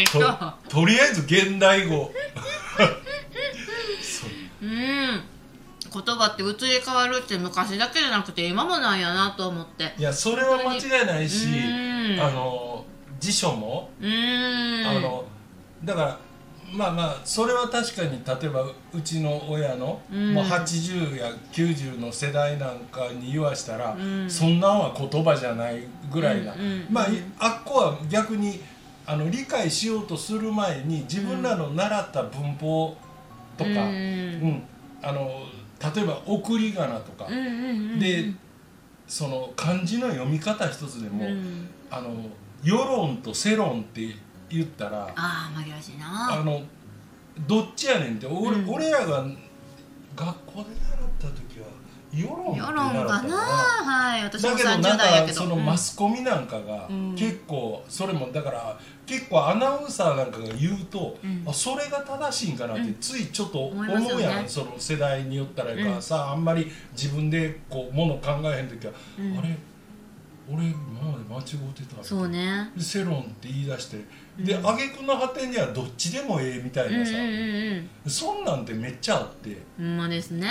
[0.05, 2.11] ととりあえず現代語。
[2.75, 2.83] そ
[4.63, 5.23] ううん。
[5.91, 9.93] 言葉って移り変わるって昔だけじゃなくて今もなんやなと思って。
[9.97, 12.19] いやそれは間違いないしうん。
[12.19, 12.85] あの
[13.19, 14.87] 辞書もうーん。
[14.87, 15.25] あの
[15.83, 16.19] だから
[16.73, 20.33] まあまあそれは確かに例えばうちの親の、うん。
[20.33, 24.29] もう80や90の世代なんかに言わしたら、うん。
[24.29, 26.87] そんなんは言葉じゃないぐらいな、うんうん。
[26.89, 27.07] まあ
[27.39, 28.61] あっこは逆に
[29.05, 32.95] あの理解しようとする前に自分らの習った文法
[33.57, 33.79] とか、うんう
[34.47, 34.63] ん
[35.01, 35.43] あの
[35.95, 37.27] 例えば送り仮名とか、
[37.99, 38.31] で
[39.05, 41.67] その漢字の読み方一つでも、うん。
[41.91, 42.09] あの
[42.63, 44.15] 世論と世論って
[44.49, 46.61] 言ったらああ紛らわしいあなの
[47.47, 48.69] どっちやねんって俺,、うん。
[48.69, 49.25] 俺らが
[50.15, 51.67] 学校で習った時は
[52.13, 53.37] 世論って世習論かなったのかな。
[53.37, 55.39] はい私もだけど30なん代やけど。
[55.39, 57.15] かそのマスコミなんかがうん。
[57.15, 61.43] 結構それもだから結構アナウンサーなんかが言うと、うん。
[61.47, 62.97] あそれが正しいんかなってうん。
[62.99, 64.25] ついちょっと思思いますよね。
[64.25, 69.37] うやん、その世代によったらやからさ、あんまり自分でこうもの考えへん時は、うん。
[69.37, 69.57] あれ？
[70.51, 72.69] 俺今まで間違ってたそうね。
[72.75, 73.97] で世論って言い出して
[74.37, 77.29] で挙句の果てにはどっちでもええみたいなさ、うんうん
[78.05, 79.51] うんそんなんてめっちゃあって。
[79.51, 80.49] うんほんまですね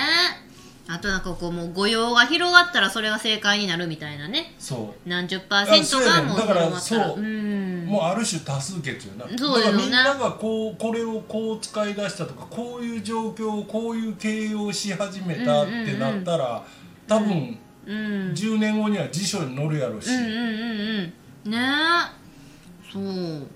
[0.89, 4.55] あとなんかこうもう誤用が広がったらそれが正解になるみたいなね。
[4.59, 5.09] そう。
[5.09, 7.09] 何十パーセントがもうから広まったら。
[7.09, 7.21] そう。
[7.21, 7.87] うん。
[7.87, 9.27] もうある種多数決よな。
[9.27, 16.65] そうですよねだからみんながこうこれをこう使い出したとかこういう状況をこういう形容し始めたってなったら、
[17.07, 18.33] 多分うん。
[18.33, 21.13] 10年後には辞書に載るやろうし、うんうんうん
[21.45, 21.51] うん。
[21.51, 21.59] ね。
[21.59, 23.47] えそう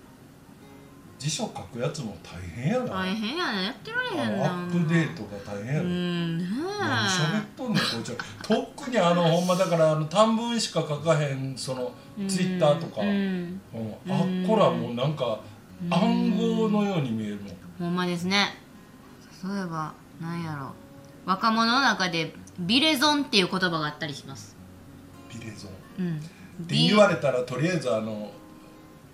[1.26, 4.44] 辞書書くやつも大変やな、大変やねやってられへんな。
[4.44, 6.44] アップデートが大変やろ、うんね
[6.78, 13.60] 何喋っとんねんこいつら特にあのほんまだからあの短文しか書かへんそのえツイッターとか、うん。
[13.74, 14.12] うん。
[14.12, 15.40] あっこらもうなんか
[15.90, 17.56] 暗号のように見えるもん。
[17.80, 18.54] ほんまですね。
[19.42, 20.72] そういえばなんやろ。
[21.24, 24.56] 若者の中でビレゾンっていう言葉があったりします。
[25.28, 25.66] ビレゾ
[25.98, 26.02] ン。
[26.04, 26.18] うん。
[26.18, 26.20] っ
[26.68, 28.30] て言われたらとりあえずあの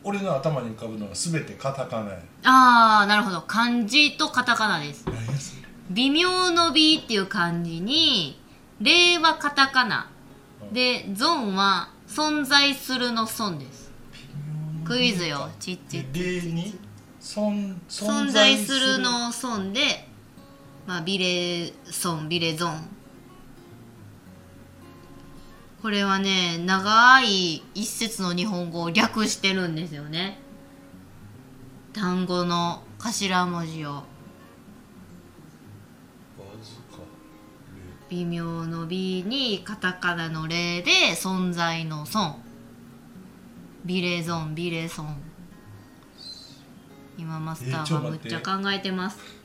[0.04, 2.18] 俺の頭に浮かぶのは全てカタカナや。
[2.44, 3.42] ああなるほど。
[3.42, 5.04] 漢字とカタカナです。
[5.06, 5.62] 何やそれ。
[5.90, 8.40] 微妙の美っていう漢字に
[8.80, 10.10] 令和カタカナ。
[10.72, 13.92] でゾンは存在するの損です。
[14.84, 15.50] クイズよ。
[15.60, 15.98] ちっち。
[16.00, 16.78] っで例に？
[17.20, 18.98] 存存在する。
[18.98, 20.08] の損で
[20.86, 22.88] まあビレソンビレゾン
[25.82, 30.38] これはね長い一節の日本語を略してるんですよね。
[31.92, 34.04] 単語の頭文字を。
[38.08, 42.40] 微妙の美にカタカナの例で存在の損。
[43.84, 45.16] ビレゾンビレソン
[47.18, 49.18] 今マスターがむっちゃ考えてます、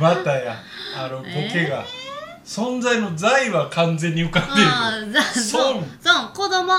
[0.00, 0.56] またや。
[0.96, 1.84] あのボケが、
[2.44, 4.68] 存在の在は完全に浮かんでる。
[4.68, 5.42] ああ、ざ損。
[5.42, 6.72] そう、そう、子供。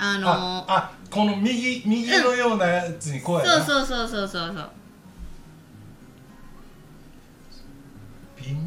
[0.00, 4.70] あのああこの右右のようなやつにこうやな、そうそうそうそうそうそう。
[8.36, 8.58] 微妙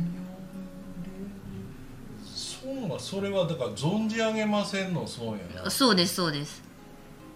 [2.26, 5.72] 損はそれはだから存じ上げませんの損やな。
[5.72, 6.62] そうです、そうです。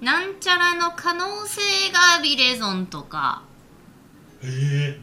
[0.02, 1.62] なんちゃらの可能性
[1.94, 3.44] がビレゾンとか。
[4.44, 4.48] え
[4.98, 5.00] え。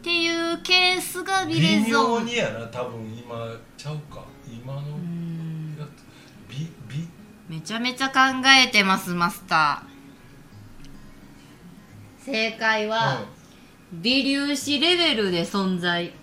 [0.00, 2.24] ていうケースがビレ微ゾン。
[2.24, 3.36] 妙にやな多分今
[3.76, 4.24] ちゃうか。
[4.50, 4.80] 今の。
[4.80, 5.76] うん。
[5.78, 6.02] やつ
[6.48, 7.06] びび。
[7.46, 8.14] めちゃめちゃ考
[8.46, 12.24] えてます、マスター。
[12.24, 13.26] 正解は、
[13.92, 16.06] 微粒子レベルで存在。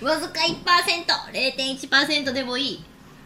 [0.00, 0.40] わずか
[1.32, 2.82] 1%0.1% でもいい。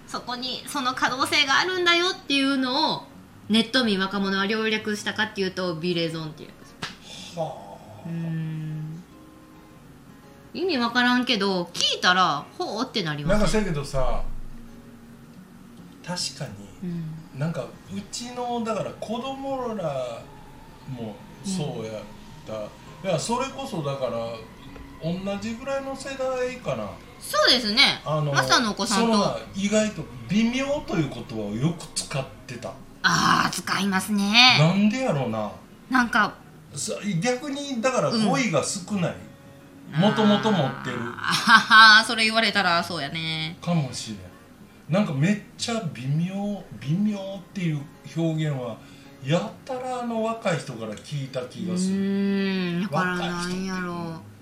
[0.09, 3.05] そこにその可能性があるんだよっていうのを
[3.49, 6.51] ネット民若者は略略したかっていうとビレゾンっていう
[7.39, 9.03] はうーん
[10.55, 13.35] 意味わからんけど聞いたらほうってなります。
[13.35, 14.23] あなんかせやけどさ
[16.05, 16.45] 確か
[16.83, 17.39] にうん。
[17.39, 17.67] なんかう
[18.11, 20.23] ちのだから子供ら
[20.91, 22.03] もそうやっ
[22.47, 24.13] た、いやそれこそだから
[25.03, 26.91] 同じぐらいの世代かな。
[27.21, 28.03] そうですね。
[28.05, 29.39] あのマスターのお子さんと。
[29.55, 32.71] 意外と微妙という言葉をよく使ってた。
[33.03, 34.57] ああ使いますね。
[34.59, 35.51] なんでやろうな。
[35.89, 36.35] なんか
[36.75, 39.17] さ逆にだから語彙が少ない
[39.91, 40.97] もともと持ってる。
[40.99, 43.57] あはは それ言われたらそうやね。
[43.61, 44.33] かもしれん。
[44.93, 47.81] なんかめっちゃ微妙微妙っていう
[48.17, 48.77] 表現は
[49.25, 53.93] やったらあの若い人から聞いた気うがする、ーんだからなんやろ。
[53.93, 54.33] う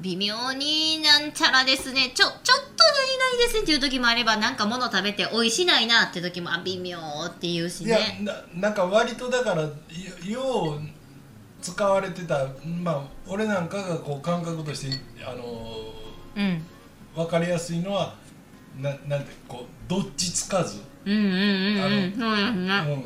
[0.00, 2.12] 微妙になんちゃらですね。
[2.14, 9.70] ちょちょっと何々ですねっていう時もあればなんか物食べて美味しないなって時もあ微妙って言うしいやねななんか割とだからよ
[10.24, 10.99] よう
[11.60, 12.46] 使われてた
[12.82, 15.42] まあ俺なんかがこう感覚としてあの
[16.36, 16.62] うん。
[17.14, 18.14] 分かりやすいのは
[18.80, 22.14] ななんてこうどっちつかず、うん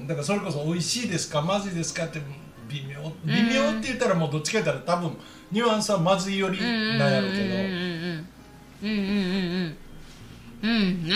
[0.07, 1.41] だからそれこそ美味しいですか？
[1.41, 2.05] まずいですか？
[2.05, 2.21] って
[2.69, 3.01] 微妙。
[3.25, 5.17] 微妙って言ったらもうどっちか言ったら多分
[5.51, 7.45] ニュアンスはまずいよりなんやろうけど。
[7.45, 8.29] うんうん
[8.83, 9.77] うんうんうん。
[10.63, 11.15] うんうんね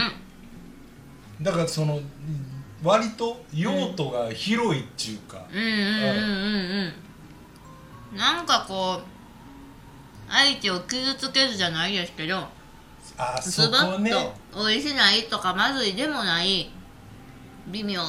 [1.43, 2.01] だからその
[2.83, 6.93] 割と用途が広いっていうか、うんうんうんうんうん
[8.17, 12.47] なんかこう相手を傷つけずじゃないですけど
[13.17, 16.71] あそズバッと美味しないとかまずいでもない
[17.69, 18.01] 微妙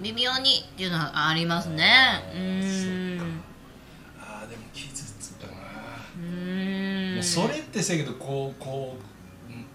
[0.00, 1.84] 微妙にっていうのはありますね。
[2.34, 3.42] うーん。
[4.20, 5.48] あーでも傷つくな。
[6.18, 8.96] うーんそれってせやけどこうこ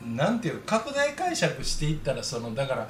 [0.03, 2.89] うんなんていう拡大解釈していったらそのだから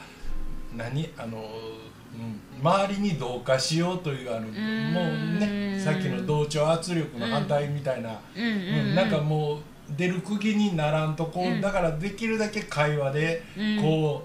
[0.76, 9.58] 何あの、うん、周りに同化しようというあのもうねさっきの同調圧力の反対みたいな、うんなんかもう
[9.96, 11.62] 出る釘にならんとこう、うん。
[11.62, 13.82] だからできるだけ会話でうん。
[13.82, 14.24] こ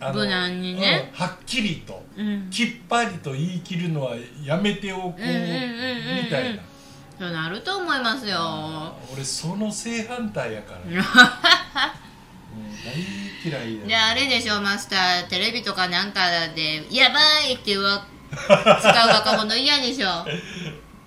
[0.00, 1.10] う、あ無難にね。
[1.12, 2.48] うんはっきりとうん。
[2.50, 4.14] きっぱりと言い切るのは
[4.44, 6.56] やめておこうみたい
[7.18, 7.30] な。
[7.30, 8.92] なると思いますよ。
[9.12, 10.94] 俺その正反対やから、うん、
[12.84, 16.20] 大嫌いやじゃああれでしょマスターテレビとかなんか
[16.54, 20.08] で「やばい!」ってわ使う若者嫌でしょ。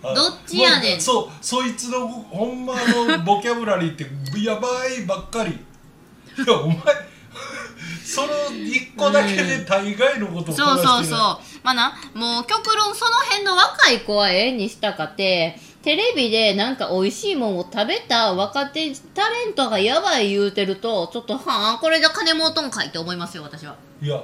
[0.03, 1.01] あどっちやねん？
[1.01, 4.05] そうそいつのほんまのボキャブラリーって
[4.39, 5.51] やばいばっかり。
[5.51, 6.77] いやお前
[8.05, 8.27] その
[8.63, 11.59] 一個だけで大概のことをそうそうそうう。
[11.63, 23.75] まあなもう極論その辺の若い子はええにしたかてテレビでなんか美味しいもんを食べた若手タレントがやばい言うてるとちょっとはあこれで金もうとんかいって思いますよ私は。
[24.01, 24.19] いや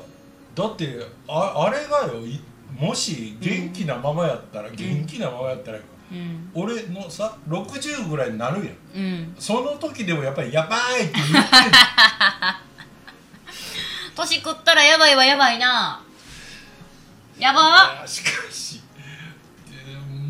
[0.55, 2.41] だってああれがよい
[2.76, 5.78] もし元気なままやったら、元気なままやったら
[6.12, 6.49] うん。
[6.55, 8.76] 俺のさ60ぐらいになるやん。
[8.95, 9.36] うん。
[9.38, 11.43] その時でもやっぱりやばいって言ってる。
[14.18, 16.01] 年食ったらやばいはやばいな。
[17.38, 18.01] やば。
[18.07, 18.91] しかしえー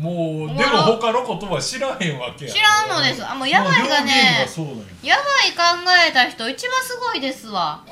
[0.02, 3.24] もうでも他の言葉知らへんわけや知らんのです。
[3.24, 4.46] あもうやばいがね
[5.04, 5.14] や。
[5.14, 5.62] やばい考
[6.08, 7.84] えた人一番すごいですわ。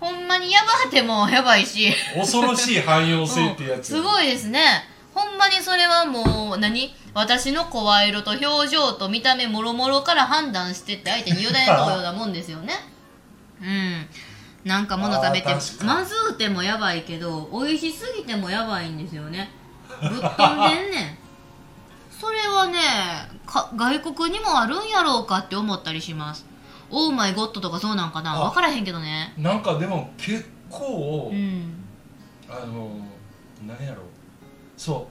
[0.00, 1.94] ほんまにやばってもやばいし。
[2.16, 4.60] 恐ろしい汎用性ってやつ、すごいですね。
[5.14, 6.92] ほんまにそれはもう何？
[7.14, 12.74] 私の声色と表情と見た目もろもろから判断してって相手に委ねたようなもんですよね。
[13.62, 14.06] うん。
[14.64, 15.48] なんか物食べて
[15.84, 19.48] まずうてもやばいけど美味しすぎてもやばいんですよね。
[20.02, 21.18] ぶっ飛んでんねん
[22.20, 22.78] それはね
[23.46, 26.46] か外国にもあるんやろうかって思ったりします。
[26.90, 28.36] オーマイゴッドとかそうなんかな。
[28.36, 28.48] あ。
[28.48, 29.34] 分からへんけどね。
[29.36, 31.74] なんかでも結構、うん。
[32.48, 32.90] あの
[33.66, 34.02] 何やろ。
[34.76, 35.08] そ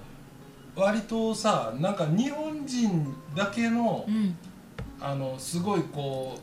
[0.75, 0.79] う。
[0.79, 4.37] 割とさなんか日本人だけの、うん。
[4.99, 6.39] あのすごいこ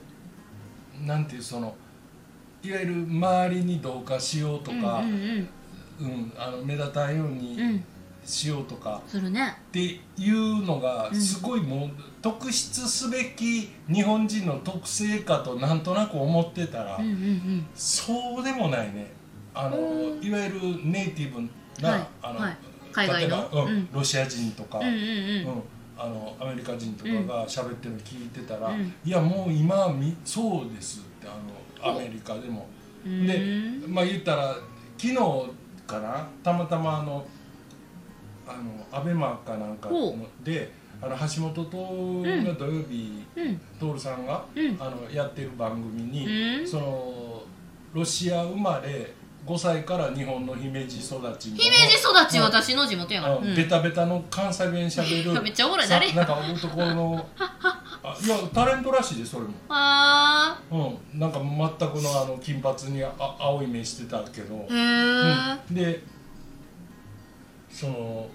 [1.03, 1.75] うなんていうその
[2.63, 5.49] いわゆる周りに同化しようとか、うんうん
[6.01, 6.33] うん。
[6.37, 7.85] あの目立たんようにん
[8.25, 9.57] しようとか、するね。
[9.69, 17.67] っていうのがうんすごいもう特筆すべき日本人の特性かとなんとなく思ってたら、うんうんうん。
[17.75, 19.11] そうでもないね。
[19.55, 20.25] あのうん。
[20.25, 21.41] いわゆるネイティブ
[21.83, 22.07] な、はい。
[22.23, 22.57] あのはい。
[22.93, 23.37] 海外の。
[23.37, 23.69] 例えば、うん。
[23.69, 23.89] うん。
[23.93, 24.99] ロシア人とか、うんうんうん。
[24.99, 25.63] うん。
[25.99, 28.95] あのアメリカ人とかが喋ってるの聞いてたら、うん。
[29.05, 32.69] いやもう今みそうですってあのアメリカでも。
[33.05, 33.27] うん。
[33.27, 34.55] でうんまあ言ったら
[34.97, 35.17] 昨日
[35.87, 37.27] かなたまたまあの
[38.47, 39.89] あのアベマかなんか
[40.43, 40.73] で
[41.03, 43.61] あの橋本徹が土曜日、うん。
[43.95, 44.77] 徹さんが、うん。
[44.81, 46.27] あのやってる番組に、
[46.61, 46.69] うん。
[46.69, 47.43] その
[47.93, 49.13] ロシア生まれ
[49.45, 52.45] 5歳から日本の姫路育ち姫な路育ちうん。
[52.45, 53.53] 私の地元やから、うん。
[53.53, 55.87] あベタベタの関西弁しゃべる めっちゃおもろい。
[55.87, 57.27] さ誰なんか男の
[58.05, 59.55] あいやタレントらしいでそれも。
[59.69, 60.57] あ。
[60.71, 65.75] うん、なんか全くのあの金髪にあ青い目してたけど、ーへえ、うん。
[65.75, 66.05] で
[67.73, 68.29] その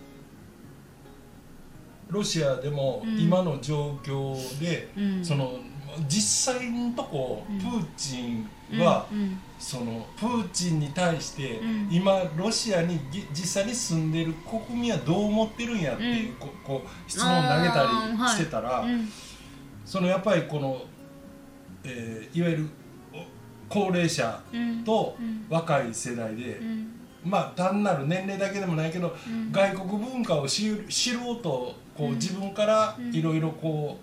[2.10, 3.20] ロシアでもうん。
[3.20, 5.26] 今の状況で、うん。
[5.26, 5.60] その
[6.08, 7.60] 実際のとこ、うん。
[7.60, 9.42] プーチンは、うんうん。
[9.60, 11.90] そのプーチンに対して、うん。
[11.92, 14.34] 今ロシアにぎ実際に住んでる
[14.68, 16.36] 国民はどう思ってるんやっていう、うん。
[16.36, 19.10] ここう質問を投げたりしてたら、うん。
[19.86, 20.82] そのやっぱりこの、
[21.84, 22.70] えーいわゆる
[23.14, 23.24] お
[23.70, 24.84] 高齢者うん。
[24.84, 25.46] とうん。
[25.50, 26.94] 若い世代で、うん
[27.28, 29.52] まあ単なる年齢だけでもないけど、うん。
[29.52, 32.14] 外国文化を知る知ろうとこう、うん。
[32.16, 33.14] 自分からうん。
[33.14, 34.00] いろいろこ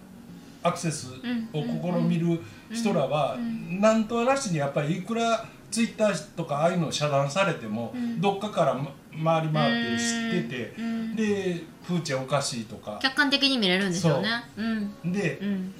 [0.62, 1.80] うアクセスをうん。
[1.82, 3.80] 試みる人らは、うん。
[3.80, 8.20] なんとなしにやっぱりいくらツイッターとかああいうのを遮断されても、うん。
[8.20, 8.90] どっかから、ま、
[9.40, 11.16] 回り回って知ってて、うん。
[11.16, 12.98] でプーチンおかしいとか。
[13.02, 14.28] 客観的に見れるんですよね。
[14.56, 15.12] うん。
[15.12, 15.74] でうん。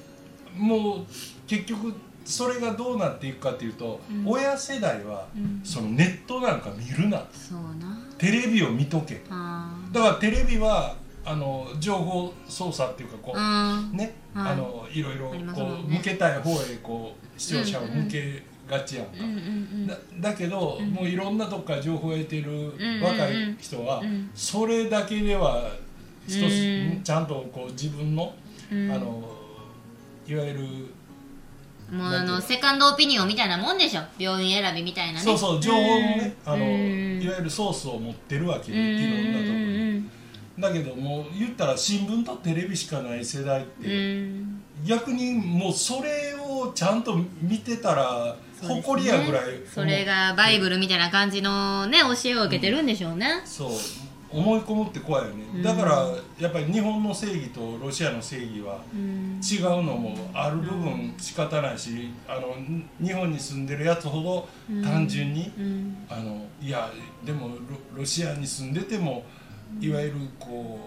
[0.57, 1.05] もう
[1.47, 1.93] 結局
[2.25, 4.27] それがどうなっていくかっていうと、うん。
[4.27, 5.61] 親世代は、うん。
[5.63, 7.23] そのネットなんか見るな。
[8.17, 9.21] テレビを見とけ。
[9.29, 20.91] あだからテレビはあの情報操作っていうかこう、ね、はいあのいろいろこうん向けたい方へこう視聴者を向けがちやんか、うんうんだだけど、うん。
[20.91, 24.29] もういろんなとこから情報を得てるん若い人は、うん。
[24.33, 25.71] それだけでは
[26.27, 27.01] 一つうん。
[27.03, 28.33] ちゃんとこう自分の,、
[28.71, 28.91] うん。
[28.91, 29.23] あの
[30.27, 30.67] いわゆる
[31.91, 32.41] もうあのの？
[32.41, 34.01] セカンドオピニオンみたいなもんでしょ？
[34.17, 35.19] 病院選びみたいなね。
[35.19, 37.21] そうそう情報のねあのうん。
[37.21, 39.67] いわゆるソースを持ってるわけいろんなところに。
[39.67, 40.11] うん
[40.57, 44.61] だけどもう言ったら新聞とテレビしかない世代っうてん。
[44.85, 49.43] 逆にもうそれをちゃんと見てたら誇りやぐらい。
[49.69, 53.71] それがバイブルみたいな感じのね教えを受けてるんでしょうね、そう
[54.35, 55.63] 思い込むって怖いよね、うん。
[55.63, 56.07] だから
[56.37, 59.39] やっぱり日本の正義とロシアの正義はうん。
[59.41, 64.47] 違うのもある部分仕方ないしあのに日本に住んでるやつほど
[64.83, 65.97] 単純に、うん。
[66.09, 66.91] あのいや
[67.23, 69.23] でもロロシアに住んでても
[69.79, 70.79] いわゆるこ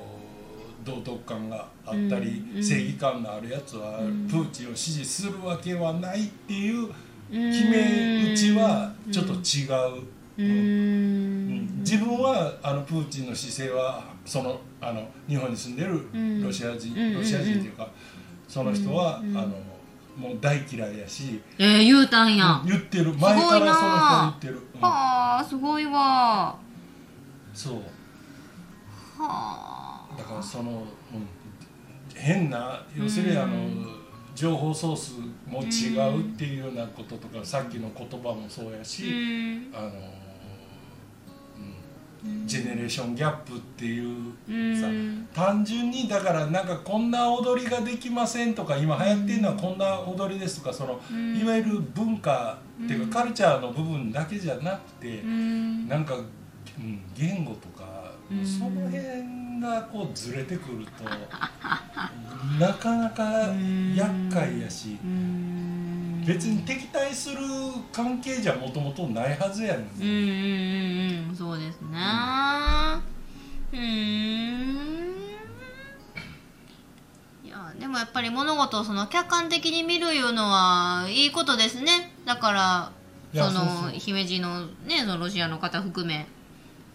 [0.84, 2.62] う道徳感があったり、うん。
[2.62, 6.90] 正義感のあるやつはうんプーチンを支持するわけはないっていううん
[7.30, 9.66] 決め打ちはちょっと違
[9.98, 10.02] う。
[10.38, 11.17] うんうん
[11.80, 16.42] 自分はあのプーチンの姿勢はそのあの日本に住んでるうん。
[16.42, 17.14] ロシア人、うん。
[17.14, 17.88] ロシア人っていうか
[18.46, 19.36] その人は、うん。
[19.36, 19.48] あの
[20.18, 23.14] もう大嫌いやし、えー、言うたんや、うん言ってる。
[23.14, 24.80] 前からその人言ってる、うん。
[24.80, 25.92] はあすごいわ。
[25.92, 26.58] は
[27.54, 27.82] そう。
[29.20, 30.06] あ。
[30.16, 30.86] だからその、うん、
[32.14, 33.54] 変な要するにあの、
[34.34, 35.12] 情報ソース
[35.46, 39.72] も違うっていうようなこととか、さっきの言葉もそうやうし、ん。
[39.72, 39.92] あの、うん、
[42.44, 45.32] ジェネレーションギャップっていううん。
[45.34, 51.38] さ単純にだからなんかこんな踊りができませんとか今流行ってるのはこんな踊りですとかそのうん。
[51.38, 55.88] いわゆる文化っていうかカルチャーの部分だけじゃなくてうん。
[55.88, 58.46] なんか、うん、言語とかうん。
[58.46, 61.04] その辺がこうずれてくると
[62.58, 63.24] なかなか
[63.94, 65.77] 厄介やしうん
[66.28, 67.38] 別に敵対する
[67.90, 71.88] 関係じゃもともとないはずやねんうんうんうんうんそうですね。
[73.72, 73.78] うん。
[77.46, 82.12] いやでもやっぱり物事をその客観的に見るいうのはいいことですね。
[82.26, 82.92] だから
[83.32, 86.26] その姫路のねそのロシアの方含め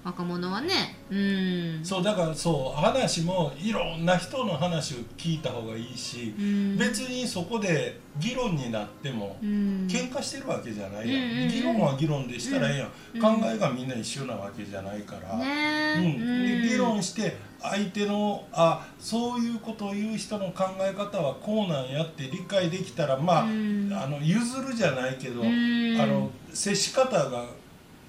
[0.03, 0.97] 若者はね。
[1.09, 1.79] うん。
[1.83, 6.77] そうだからそう話もいろんな人の話を聞いた方がいいしうん。
[6.77, 9.87] 別にそこで議論になってもうん。
[9.89, 11.49] 喧嘩してるわけじゃないやん、うんうんうん。
[11.49, 13.39] 議論は議論でしたらええやん、うん。
[13.41, 16.61] 考えがみんな一緒なわけじゃないから、ねうん。
[16.63, 23.89] で議論して相手のあそういうことを言う人の考え方はこうなんやって理解できたらまあ,、うん。
[23.93, 25.97] あの譲るじゃないけど、うん。
[25.97, 27.45] あの接し方が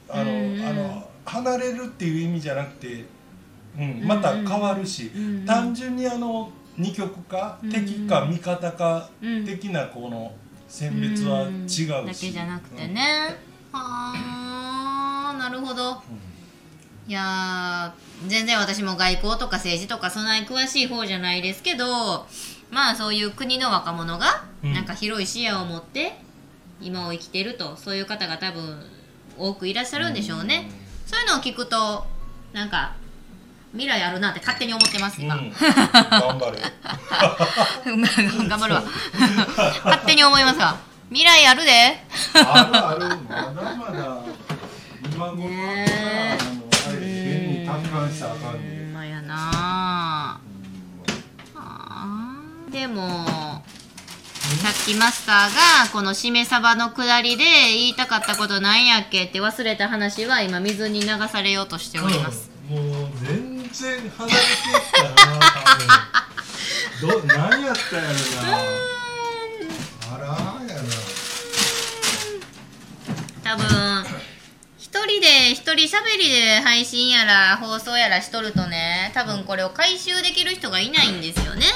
[0.08, 0.60] あの、うん。
[0.60, 3.04] あの離れるっていう意味じゃなくて、
[3.78, 5.46] うん、また変わるし、うん。
[5.46, 7.70] 単純にあの二極化、うん。
[7.70, 9.44] 敵か味方かうん。
[9.44, 10.32] 的なこの
[10.68, 13.36] 選別は違うし、だけじゃなくてね、
[13.72, 16.02] はあなるほど。
[17.06, 22.26] いやー全然私も外交とか政治とかそんなに詳しい方じゃないですけど
[22.70, 24.72] まあそういう国の若者がうん。
[24.72, 26.16] なんか広い視野を持って
[26.80, 28.82] 今を生きてるとそういう方が多分
[29.38, 30.70] 多くいらっしゃるんでしょうね、
[31.06, 32.04] そういうのを聞くと
[32.52, 32.94] なんか
[33.72, 35.50] 未来あるなって勝手に思ってますうん、今、 頑
[36.38, 36.58] 張れ
[38.48, 38.82] 頑張るわ。
[39.84, 40.76] 勝手に思いますわ。
[41.08, 42.04] 未来あるで。
[42.34, 43.00] あるある。
[43.28, 44.16] まだまだ
[45.12, 46.38] 今頃ね
[47.00, 49.50] 変に達観したらあかんほねんまやな。
[49.52, 50.38] あ
[51.56, 53.43] あでも
[54.64, 55.34] さっきマスター
[55.84, 62.80] がこのしめ鯖の下りで言いたかったことなんやっけって忘れた話は今水に流されようとしております、うんもう
[63.22, 65.40] 全然離れてったな
[67.02, 67.26] 多分。
[67.26, 68.56] ど何やったやろな。
[70.14, 70.88] あらやな。
[73.42, 73.66] 多分
[74.78, 81.66] 一人で一人喋りで配信やら放送やらしとるとね多分これを回収できる人がいないんですよね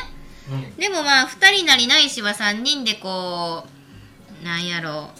[0.79, 3.65] でもまあ2人なりないしは3人でこ
[4.43, 5.11] うなんやろ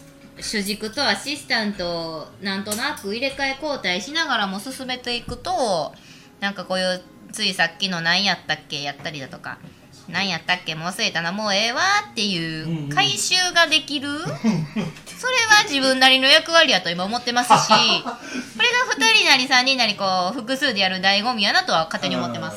[0.41, 5.93] 主軸とアシスタントをなんとなく入れ替え交代しながらも進めていくと
[6.41, 7.03] なんかこういう
[7.33, 9.59] ついさっきの「何やったっけ?」やったりだとか
[10.09, 22.57] 「何やったっけもう忘れたなもうええわ」っていう回収ができる、それは自分なりの役割やと今思ってますし これが2人なり3人なりこう複数でやる醍醐味やなとは勝手に思ってます。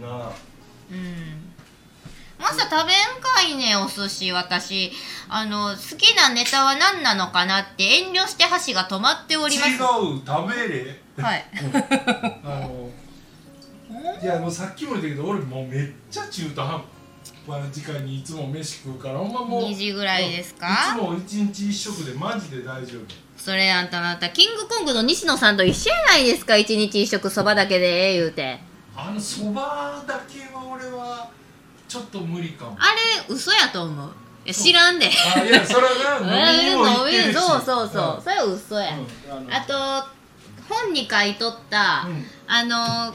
[0.00, 0.45] なあ
[0.90, 1.52] うん。
[2.38, 4.92] マスター食べんかいねお寿司私。
[5.28, 9.70] あの好きなネタは何なのかなって遠慮して箸が止まっております。
[9.70, 9.78] 違う。
[10.26, 11.00] 食べれ。
[11.18, 11.44] はい。
[12.44, 12.90] あの
[14.22, 16.82] いやもうさっきも言ったけど俺もうめっちゃ中途半端。
[17.48, 20.66] な時間にいつも飯食うからほんまもう2時ぐらいですか？
[20.66, 23.02] いつも一日一食でマジで大丈夫。
[23.36, 26.56] それあんたあなたキングコングの西野さんと一緒やないですか？
[26.56, 28.58] 一日一食そばだけでええ言うて
[28.96, 31.30] あのそばだけは俺は
[31.86, 32.76] ちょっと無理かも。
[32.78, 32.86] あ
[33.28, 34.10] れ嘘やと思う。
[34.44, 35.06] いや知らんで。
[35.06, 35.92] あいやそれは
[37.32, 39.46] そうそうそう、それは嘘や、うん。
[39.46, 40.16] うんあと
[40.68, 42.26] 本に書いとった、うん。
[42.48, 43.14] あの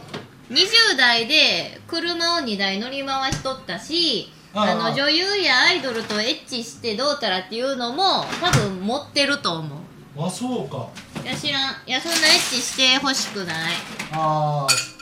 [0.49, 9.79] 20代で車を2台乗り回しとったしあの女優やアイドルとエッチしてどうたらっていうのも多分持ってると思う。
[10.25, 10.87] あそうか。
[11.23, 11.75] いや知らん。
[11.87, 13.73] いやそんなエッチしてほしくない。
[14.11, 15.00] ああ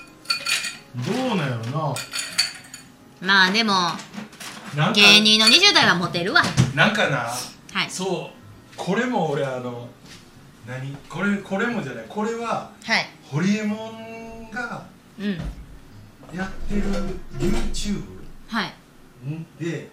[0.95, 1.95] どうなんやろ
[3.21, 6.41] まあでもななんか芸人の20代はモテるわ。
[6.75, 7.17] なんかな
[7.73, 7.89] はい。
[7.89, 9.87] そうこれも俺あの
[10.67, 10.95] 何？
[11.09, 12.05] これこれもじゃない。
[12.07, 13.09] これははい。
[13.29, 14.85] ホリエモンが
[15.19, 15.37] うん。
[16.35, 16.81] やってる
[17.37, 18.03] YouTube
[18.47, 18.73] はい。
[19.59, 19.89] で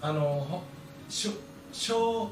[0.00, 0.62] あのほ
[1.08, 1.32] しょ
[1.72, 2.30] しょ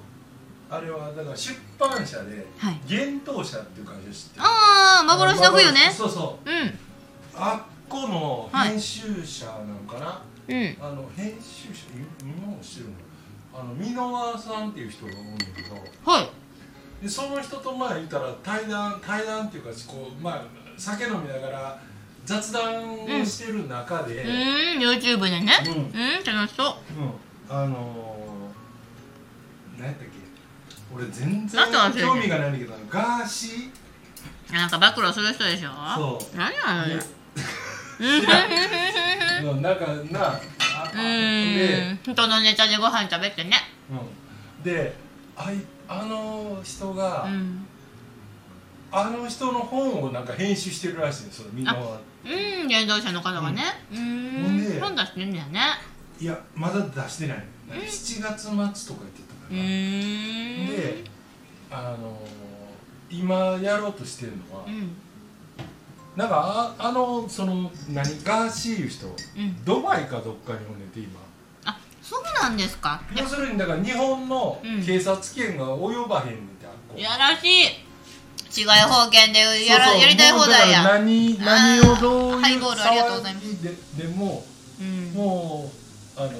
[0.70, 2.80] あれはだから出版社ではい。
[2.90, 4.42] 幻冬社っていう会社知ってる？
[4.44, 5.92] ああ幻の冬ね。
[5.94, 6.50] そうそう。
[6.50, 6.78] うん。
[7.36, 10.76] あっこの編集者なのかな、うん。
[10.80, 12.94] あの編集者い今もしてるの。
[13.56, 15.74] あの箕輪さんっていう人がおるんだけど。
[16.04, 16.30] はい。
[17.02, 20.44] でその人とまあ言ったら対談対談っていうかこうまあ
[20.76, 21.80] 酒飲みながら
[22.24, 25.52] 雑談をしてる中で、うーん YouTube でね。
[25.66, 25.72] うん。
[25.72, 25.90] うん
[26.24, 26.74] 楽しそう。
[27.50, 30.14] うん、あのー、何やったっけ？
[30.94, 31.60] 俺全然
[31.96, 33.70] 興味がないんだけどガーシ
[34.52, 35.70] なんか暴露する人でしょ？
[35.96, 36.36] そう。
[36.36, 37.02] 何あのね
[38.00, 39.62] うん。
[39.62, 43.56] なんかなあで、人のネタでご飯食べてね。
[43.90, 44.96] うん、で
[45.36, 45.56] あい
[45.88, 47.66] あの人が、うん。
[48.90, 52.28] あの人の本をなんか編集してるらしいんですよみんなはう
[52.64, 52.68] ん。
[52.68, 53.62] 原動者の方がね。
[53.92, 55.60] うほん本出してんだよね。
[56.20, 61.04] いやまだ出してないうん7月末とか言ってたかうら、で
[61.70, 62.44] あのー
[63.10, 64.96] 今やろうとしてるのは、うん
[66.16, 69.10] なんかああのその何ガーシーいう人う
[69.40, 69.64] ん。
[69.64, 71.20] ドバイかどっかにおんねんて今。
[71.64, 73.02] あそうなんですか？
[73.16, 74.84] 要するにだから日本のうん。
[74.84, 76.98] 警察権が及ばへんねんてあっこ。
[76.98, 77.64] やらしい。
[78.56, 80.02] 違い方言でやらそうそう。
[80.02, 80.78] やりたい放題や。
[80.78, 83.56] もうだから何何をどういうハイボールありがとうございます騒ぎ
[83.96, 84.44] ででも
[84.80, 85.12] うん。
[85.12, 85.70] も
[86.16, 86.30] うあの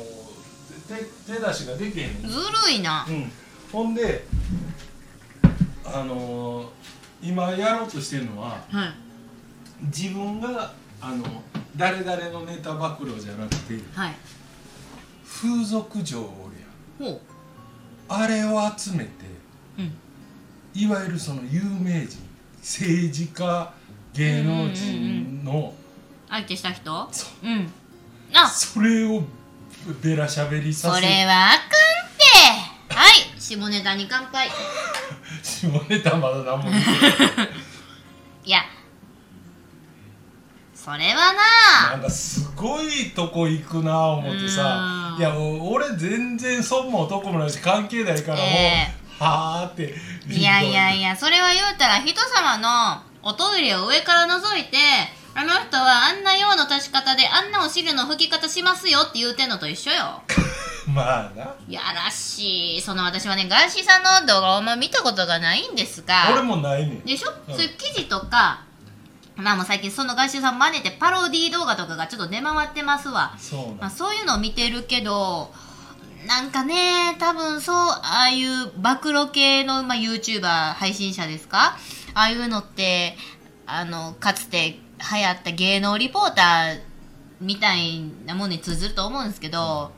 [0.87, 3.05] 手手出しができへんねんずるいな。
[3.09, 3.33] うん、
[3.73, 4.25] ほんで
[5.85, 6.67] あのー
[7.23, 8.95] 今やろうとしてるのははい
[9.87, 11.25] 自分があの
[11.77, 14.15] 誰々のネタ暴露じゃなくてはい。
[15.27, 17.19] 風俗嬢おるやん。
[18.09, 19.11] あれを集めて
[19.79, 19.93] うん。
[20.75, 22.19] いわゆるその有名人
[22.61, 23.73] 政治家
[24.15, 25.75] 芸能人の
[26.29, 27.09] 相手した人？
[27.13, 27.49] そう。
[27.49, 27.71] ん。
[28.33, 28.49] あ。
[28.49, 29.23] それを
[30.03, 31.69] ベラしゃべりさそせれはあかんっ
[32.89, 32.95] て。
[32.95, 33.41] はい。
[33.41, 34.49] 下ネタに乾杯。
[35.43, 36.87] 下ネタまだ何も見て
[37.37, 37.49] ない。
[38.47, 38.61] いや
[40.85, 41.33] それは
[41.93, 41.97] な。
[41.97, 45.15] んかすごいとこ行くな思ってさ。
[45.15, 45.19] うん。
[45.19, 49.95] いや俺全然損も男もないし関係ないからもう、えはあって
[50.29, 54.77] ないやいやいやそれは言うたら人様のおトイレを上から覗いて
[55.35, 60.23] あの人はあんな用の足し方であんなお尻の拭き方しますよって言うてんのと一緒よ。
[60.93, 61.55] まあな。
[61.67, 62.83] やらしい。
[62.83, 66.29] その私はねガーシーさんの動画をあんま見たことがないんですが。
[66.31, 67.01] 俺もないねん。
[67.01, 67.57] でしょ、うん。
[67.57, 68.61] そういう記事とか
[69.37, 73.35] まあもう最近そのガーシーさん真似てパロディー動画とかがちょっと出回ってますわ。
[73.39, 75.51] そうまあ、そういうのを見てるけど
[76.27, 81.77] なんかね多分そうああいう暴露系の、まあ、YouTuber 配信者ですか？
[82.15, 83.17] ああいうのって
[83.67, 84.79] あのかつて
[85.13, 86.81] 流行った芸能リポーター
[87.41, 89.91] みたいなものに通ずると思うんですけど、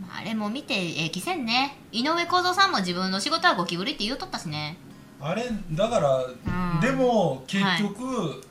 [0.00, 1.76] まああれも見てええ気せんね。
[1.90, 4.78] 井上公造さんも自分の仕事はゴキブリって言うとったしね。
[5.20, 6.80] あれだから、ん。
[6.80, 8.42] でも結局、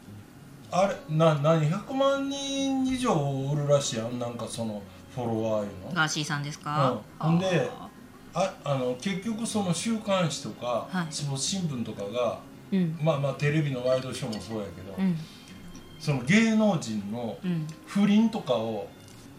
[0.71, 4.17] あれな何100万人以上おるらしいやん。
[4.17, 4.81] なんかその
[5.13, 5.93] フォロワーいうの。
[5.93, 7.27] ガーシーさんですか、うん。
[7.27, 7.89] ほんであ
[8.33, 11.07] ああの結局その週刊誌とか、はい。
[11.09, 12.97] スポーツ新聞とかがーうん。
[13.01, 15.17] まあまあテレビのワイドショーもそうやけど、うん。
[15.99, 17.67] その芸能人のうん。
[17.85, 18.87] 不倫とかを、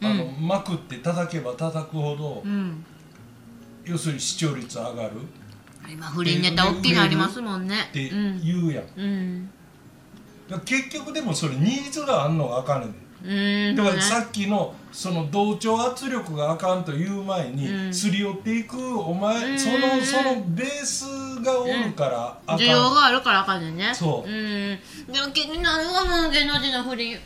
[0.03, 2.85] あのうまくって叩けば叩くほど、うん。
[3.85, 5.13] 要するに視聴率上がる。
[5.91, 7.77] 今不倫ネタ大きいのありますもんね。
[7.89, 8.45] ってうん。
[8.45, 9.51] 言うやん、
[10.61, 12.99] 結局でもそれニーズがあんのがあかんねんで。
[13.25, 13.77] うん。
[13.77, 17.95] だからさっきのその同調圧力があかんという前に、うん。
[17.95, 19.59] すり寄っていくお前、うん。
[19.59, 23.93] そのそのベースがおるからあかん、需要があるからあかんねんね。
[23.95, 24.29] そう。
[24.29, 24.79] うん。
[25.13, 27.19] でも気になるわもう芸能人の不倫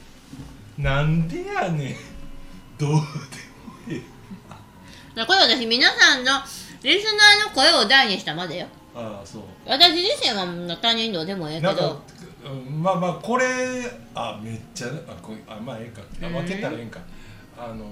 [0.79, 1.97] なんでやねん。
[2.79, 3.03] どうでも
[3.89, 4.03] いい
[5.15, 6.33] だからこれ私皆さんの
[6.83, 8.67] リスナーの声を大にしたまでよ。
[8.95, 9.43] ああそう。
[9.67, 12.03] 私自身は他人どうでもええけど
[12.47, 13.45] うんまあまあこれ
[14.15, 16.03] あめっちゃあこれあまあええか。
[16.27, 17.01] あ分けたらええんか、
[17.59, 17.85] あの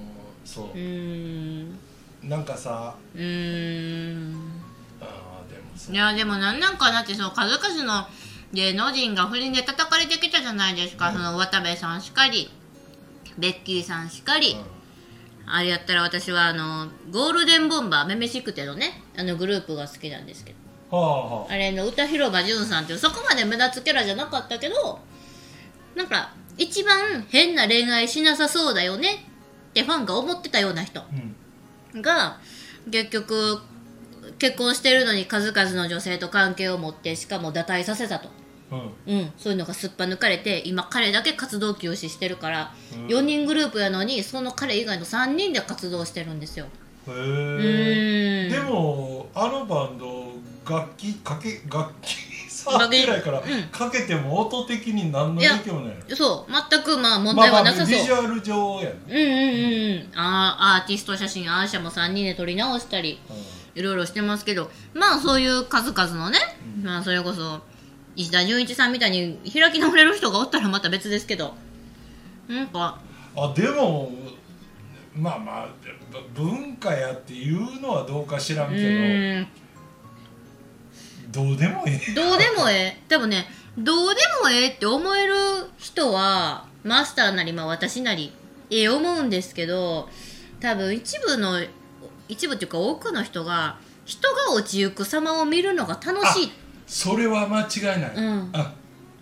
[0.45, 0.65] そう。
[0.67, 1.63] う、ー。
[1.63, 1.79] ん
[2.23, 4.51] なんかさうーん。
[5.01, 8.07] あーでもさいやでもなんなんかなってその数々の
[8.53, 11.15] 芸能人が不倫で叩かれてきたじゃないですか、うん。
[11.15, 12.49] その渡部さんしかり
[13.37, 14.55] ベッキーさんしかり、
[15.45, 20.57] あれやったら私はあのゴールデンボンバーめめしくてのねあのグループが好きなんですけど
[20.91, 24.99] あれの歌広場淳さんっていうそこまで目立つキャラじゃなかったけど
[25.95, 29.25] なんか一番変な恋愛しなさそうだよね
[29.69, 31.01] ってファンが思ってたような人
[31.93, 32.01] うん。
[32.01, 32.39] が
[32.91, 33.59] 結局
[34.39, 38.29] 結婚してるのに数々の女性と関係を持ってしかも堕退させたと、
[38.71, 38.75] う
[39.11, 39.13] ん。
[39.13, 43.07] うん、そういうのがすっぱ抜かれて今彼だけ活動休止してるから、うん。
[43.07, 46.67] 4人グループやのにその彼以外の3人で活動してるんですよ。
[47.07, 50.33] へうえでもあのバンド
[50.67, 52.15] 楽器かけ楽器
[52.49, 53.63] 触ってないから、うん。
[53.71, 56.51] かけても音的に何の影響もないのそう。
[56.51, 60.11] 全くまあ問まあまあ題はなさそう、ビジュアル上やな、うんうんうんうん。
[60.15, 63.19] あーアーティスト写真アーシャも3人で撮り直したり
[63.75, 64.71] いろいろしてますけど。
[64.93, 66.39] まあそういう数々のね、
[66.81, 67.61] まあそれこそ
[68.15, 71.53] 石田純一さんみたいに開き直れる人がおったらまた別ですけど。
[72.47, 72.99] なんか。
[73.37, 74.11] あでも
[75.13, 75.67] まあまあ
[76.33, 79.47] ぶ文化やっていうのはどうか知らんうけど
[81.35, 83.01] どうでもいいどうでもええ。
[83.09, 83.45] でもね
[83.77, 85.33] どうでもええって思える
[85.77, 88.31] 人はマスターなりまあ私なり
[88.69, 90.07] ええ思うんですけど
[90.61, 91.61] 多分一部の
[92.29, 96.51] 一部っていうか多くの人が人が落ちゆく様を見るのが楽しい。
[96.87, 98.49] それは間違いない、うん。
[98.53, 98.73] あ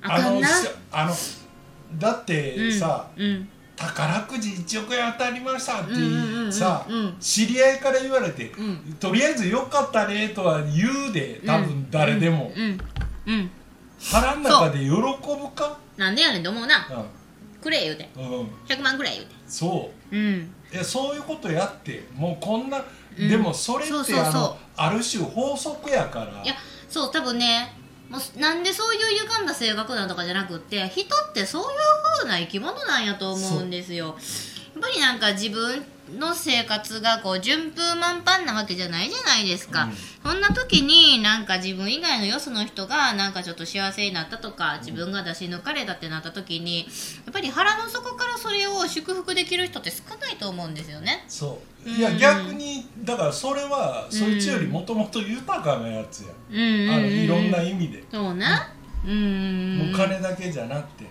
[0.02, 1.14] あのしあの
[1.98, 3.50] だってさ、うん
[3.88, 5.94] 宝くじ1億円当たりましたって
[6.52, 8.94] さうん知り合いから言われて、うん。
[9.00, 12.52] とりあえずよかったねとは言うで多分誰でも、
[14.00, 15.78] 腹の中で喜ぶか？
[15.98, 16.88] なんでやねんと思うな。
[17.62, 18.10] くれ言うて。
[18.16, 19.36] うん、うん、100万くらい言うて。
[19.48, 20.16] そう。
[20.16, 20.54] うん。
[20.74, 22.84] いやそういうことやってもうこんな、
[23.18, 23.30] うん。
[23.30, 23.94] でもそれって
[24.76, 26.44] ある種法則やから。
[26.44, 26.56] いや
[26.90, 27.74] そう多分ね
[28.14, 31.70] もうなんでそういう歪んだ性格なのとかじゃなくって人ってそういう
[32.20, 34.06] 風な生き物なんやと思うんですよ。
[34.06, 34.16] やっ
[34.82, 39.94] ぱりなんか自分の生活がこう順風満帆なわけじゃないじゃないですか、うん。
[40.32, 46.86] そんな時になんか自分以外のよその人がなんかちょっと幸せになったとか自分が出し抜かれたってなった時にや
[47.32, 51.24] っぱり腹の底からそれを祝福できる人って少ないと思うんですよね。
[51.28, 51.90] そう。
[51.90, 51.96] うん。
[51.96, 56.58] いや逆にだからそれはそいつよりもともと豊かなやつや、うん。
[56.58, 56.64] うん。
[56.64, 58.70] うん、うん、あのいろんな意味で、そうな
[59.06, 59.18] うんうん。
[59.18, 59.78] うん。
[59.88, 61.06] もう金だけじゃなくて、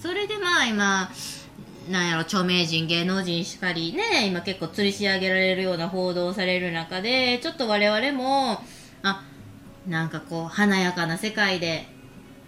[0.00, 1.10] それでまあ今
[1.90, 8.62] なんやろ著名人芸能人しかりね今結構吊りし上げられるような報道される中でちょっと我々も
[9.02, 9.24] あ
[9.86, 11.86] なんかこう華やかな世界で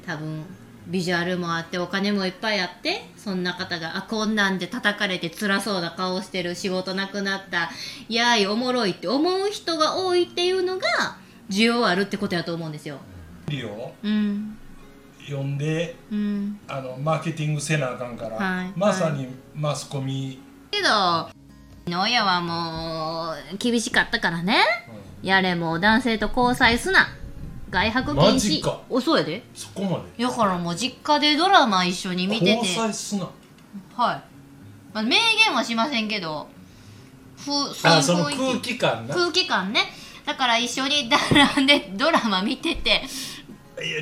[0.07, 0.45] 多分
[0.87, 7.71] ビジュアルもあってお金もいっぱいあってそんな方があこんなんで叩かれて辛そうな顔してる仕事なくなった
[8.09, 11.17] やーいおもろいって思う人が多いっていうのが
[11.51, 12.99] 需要あるってことやと思うんですよ。
[13.49, 14.57] リオうん
[15.27, 16.61] 読んでうん。
[16.69, 18.73] あのマーケティングせなあかんから、はい。
[18.77, 20.39] まさにマスコミ、
[20.71, 21.29] けど
[21.87, 24.63] 親はもう厳しかったからね。
[25.23, 25.29] うん。
[25.29, 27.09] やれもう男性と交際すな。
[27.71, 28.65] 外泊禁止。
[28.65, 29.43] マおそうやで。
[29.55, 30.25] そこまで。
[30.25, 32.51] だからもう実家でドラマ一緒に見てて。
[32.53, 33.25] 交際すな。
[33.25, 33.29] は
[34.15, 34.23] い、
[34.95, 35.11] まあ、明
[35.47, 36.47] 言はしませんけど。
[37.37, 37.51] ふ
[37.87, 39.15] あそのそういう雰囲空気感な。
[39.15, 39.81] 空気感ね。
[40.25, 43.03] だから一緒に並んでドラマ見てて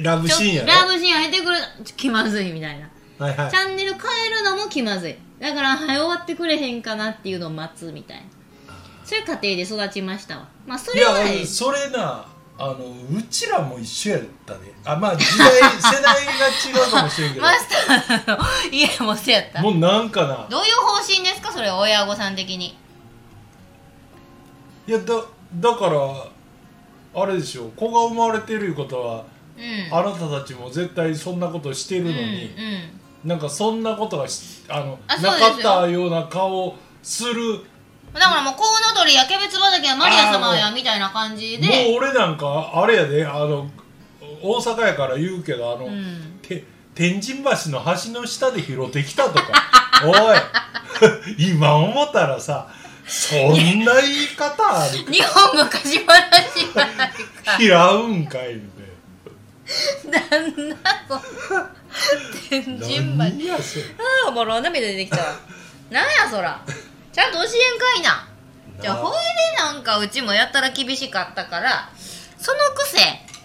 [0.02, 0.68] ラブシーンやろ？
[0.68, 1.56] ラブシーン入ってくる
[1.96, 2.88] 気まずいみたいな。
[3.18, 3.50] はいはい。
[3.50, 5.16] チャンネル変えるのも気まずい。
[5.40, 8.22] だから早終わってくれへんかなっていうのを待つみたいな。
[9.04, 10.48] そういう家庭で育ちましたわ。
[10.66, 11.40] まあそいれはええ。
[11.40, 12.26] やそれな
[12.58, 15.48] あのうちらも一緒やったであまあ時代
[15.80, 17.42] 世代が違うかもしれんけど。
[17.42, 19.62] マスターの家もそうやった。
[19.62, 20.46] もうなんかな。
[20.48, 21.50] どういう方針ですか？
[21.50, 22.76] それ親御さん的に。
[24.86, 25.14] いやだ
[25.54, 27.70] だからあれでしょ。
[27.76, 29.24] 子が生まれてるいうことは
[29.62, 29.94] うん。
[29.94, 32.26] あなたたちも絶対そんなことしてるのに、うんう
[33.26, 33.28] ん。
[33.28, 35.70] なんかそんなことがしあのあなそうですよ。
[35.70, 37.60] かったような顔する。
[38.12, 41.66] だからもうコウノトリやキャベツ畑やマリア様やみたいな感じで。
[41.66, 43.70] もう俺なんかあれやであの
[44.42, 46.38] 大阪やから言うけどあの、うん。
[46.42, 46.64] て
[46.94, 49.52] 天神橋の橋の下で拾ってきたとか。
[50.04, 50.36] おい。
[51.38, 52.68] 今思ったらさ
[53.06, 56.08] そんな言い方ある 日本昔話
[56.74, 57.10] やない
[57.44, 57.58] か。
[57.58, 58.81] 拾うんかいみな
[60.06, 60.76] んだ
[61.08, 61.20] こ
[62.50, 63.02] 天神橋。
[63.02, 63.84] な何やそれ
[64.26, 65.34] ああもう涙出てきたわ。
[65.90, 66.60] なんやそら。
[67.12, 68.28] ちゃんと教えんかいな。
[68.80, 69.18] じゃあなほいで
[69.56, 71.88] なんかうちもやったら厳しかったから
[72.36, 72.98] そのくせ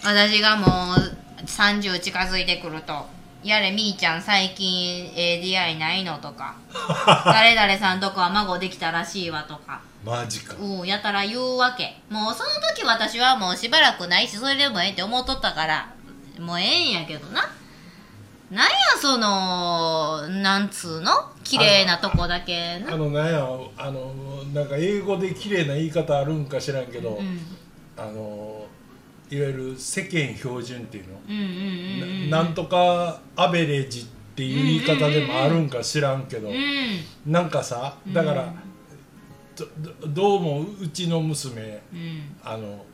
[0.03, 3.05] 私がもう30近づいてくると
[3.43, 6.55] 「やれみーちゃん最近ええ出会いないの?」とか
[7.25, 9.81] 「誰々さんとこは孫できたらしいわ」とか。
[10.03, 10.55] マジか。
[10.59, 11.97] うんやたら言うわけ。
[12.09, 15.89] もうその時私はもうしばらくないしそれでもええって思っとったから
[16.39, 17.41] もうええんやけどな。
[18.49, 21.11] なんやそのなんつうの？
[21.43, 22.93] 綺麗なとこだけな。
[22.93, 23.45] あのなんや
[23.77, 24.13] あの
[24.53, 27.39] なんか英語で綺麗な言い方あるんか知らんけど、うん
[27.97, 28.65] あの
[29.29, 32.29] いわゆる世間標準っていうの、うんうんうんうん。
[32.29, 34.05] ななんとかアベレージっ
[34.35, 36.53] ていう言い方でもあるんか知らんけど、うん。
[37.25, 38.53] なんかさだから、
[39.57, 39.65] ど
[40.05, 42.35] どどうもうちの娘うん。
[42.41, 42.85] あの、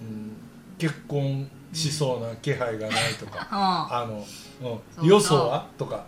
[0.00, 0.32] うん、
[0.78, 4.24] 結婚しそうな気配がないとか、は あの、
[4.60, 5.04] そうう。
[5.04, 5.66] ん、よそは？
[5.78, 6.04] とか。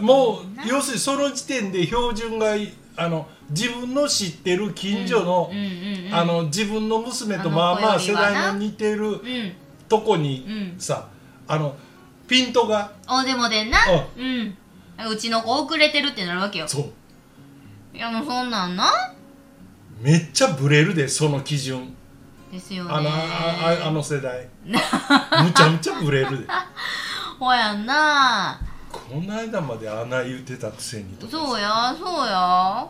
[0.00, 2.54] もう要するにその時点で標準が
[2.96, 5.50] あの自分の知ってる近所の、
[6.12, 9.52] あの自分の娘とまあまあ世代の似てるうん。
[9.88, 10.80] とこにうん。
[10.80, 11.08] さ、
[11.46, 11.76] あの
[12.26, 12.92] ピントが。
[13.06, 13.78] おでもでんな。
[13.78, 14.56] あうん。
[15.12, 16.68] うちの子遅れてるってなるわけよ。
[16.68, 17.96] そう。
[17.96, 18.86] いやもうそんなんな。
[20.00, 21.94] めっちゃブレるでその基準
[22.54, 22.90] ですよね。
[22.92, 23.12] あのあ
[23.84, 24.48] ああの世代。
[24.64, 26.52] むちゃむちゃブレるで。
[27.38, 28.58] ほやんな。
[28.92, 31.32] この間まであんな言うてたくせにとか。
[31.32, 32.86] そうやそうや。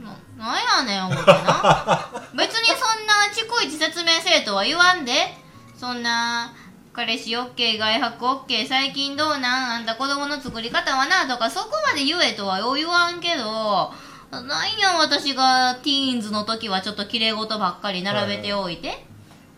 [0.00, 2.08] ななんやねん思ってな。
[2.34, 5.36] 別にそんな逐一説明せえとは言わんで。
[5.76, 6.52] そんな
[6.92, 13.92] 彼氏 OK 外泊 OK 最近どうなんあんた子供の作り方はなとかそこまで言えとは言わんけど
[14.30, 14.46] なん
[14.78, 19.06] や私がティーンズの時はちょっと綺麗事ばっかり並べておいて、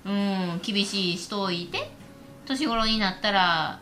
[0.05, 1.90] うん厳しいしといて。
[2.47, 3.78] 年頃になったら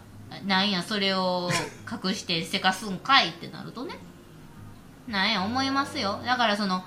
[0.47, 1.51] なんやそれを
[2.05, 3.99] 隠してせかすんかいってなるとね。
[5.07, 6.21] なんや思いますよ。
[6.25, 6.85] だからその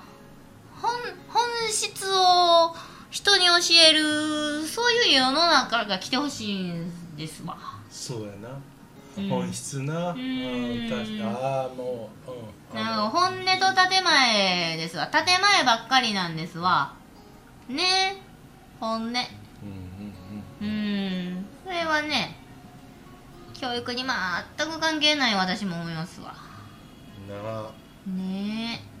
[0.80, 0.92] 本
[1.28, 2.74] 本質を
[3.10, 3.52] 人に教
[3.88, 7.56] えるそういう世の中が来てほしいんですわ。
[7.90, 8.48] そうやな、
[9.18, 10.88] うん本質な、うん。
[10.88, 12.36] 確かああもう、うん、
[12.74, 15.08] な本音と建前ですわ。
[15.08, 16.94] 建前ばっかりなんですわ。
[17.68, 18.16] ね。
[18.80, 19.08] 本音。
[19.08, 19.22] うんうん
[20.60, 22.36] うんそれはね
[23.54, 24.04] 教育に
[24.56, 26.34] 全く関係ない私も思いますわ。
[27.28, 27.70] うんなあ
[28.06, 28.80] ね。
[28.80, 28.92] え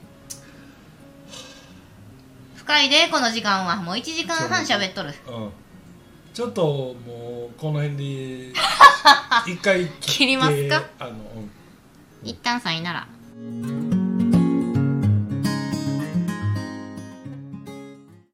[2.56, 3.76] 深いでこの時間は。
[3.76, 5.12] もう1時間半喋っとる。
[5.28, 5.50] うん。
[6.32, 6.62] ちょっと
[7.06, 8.52] もうこの辺で
[9.46, 10.84] 一回切りますか？
[11.00, 11.50] あの、うん。
[12.22, 13.06] 一旦さいなら
[13.42, 13.91] Thank you.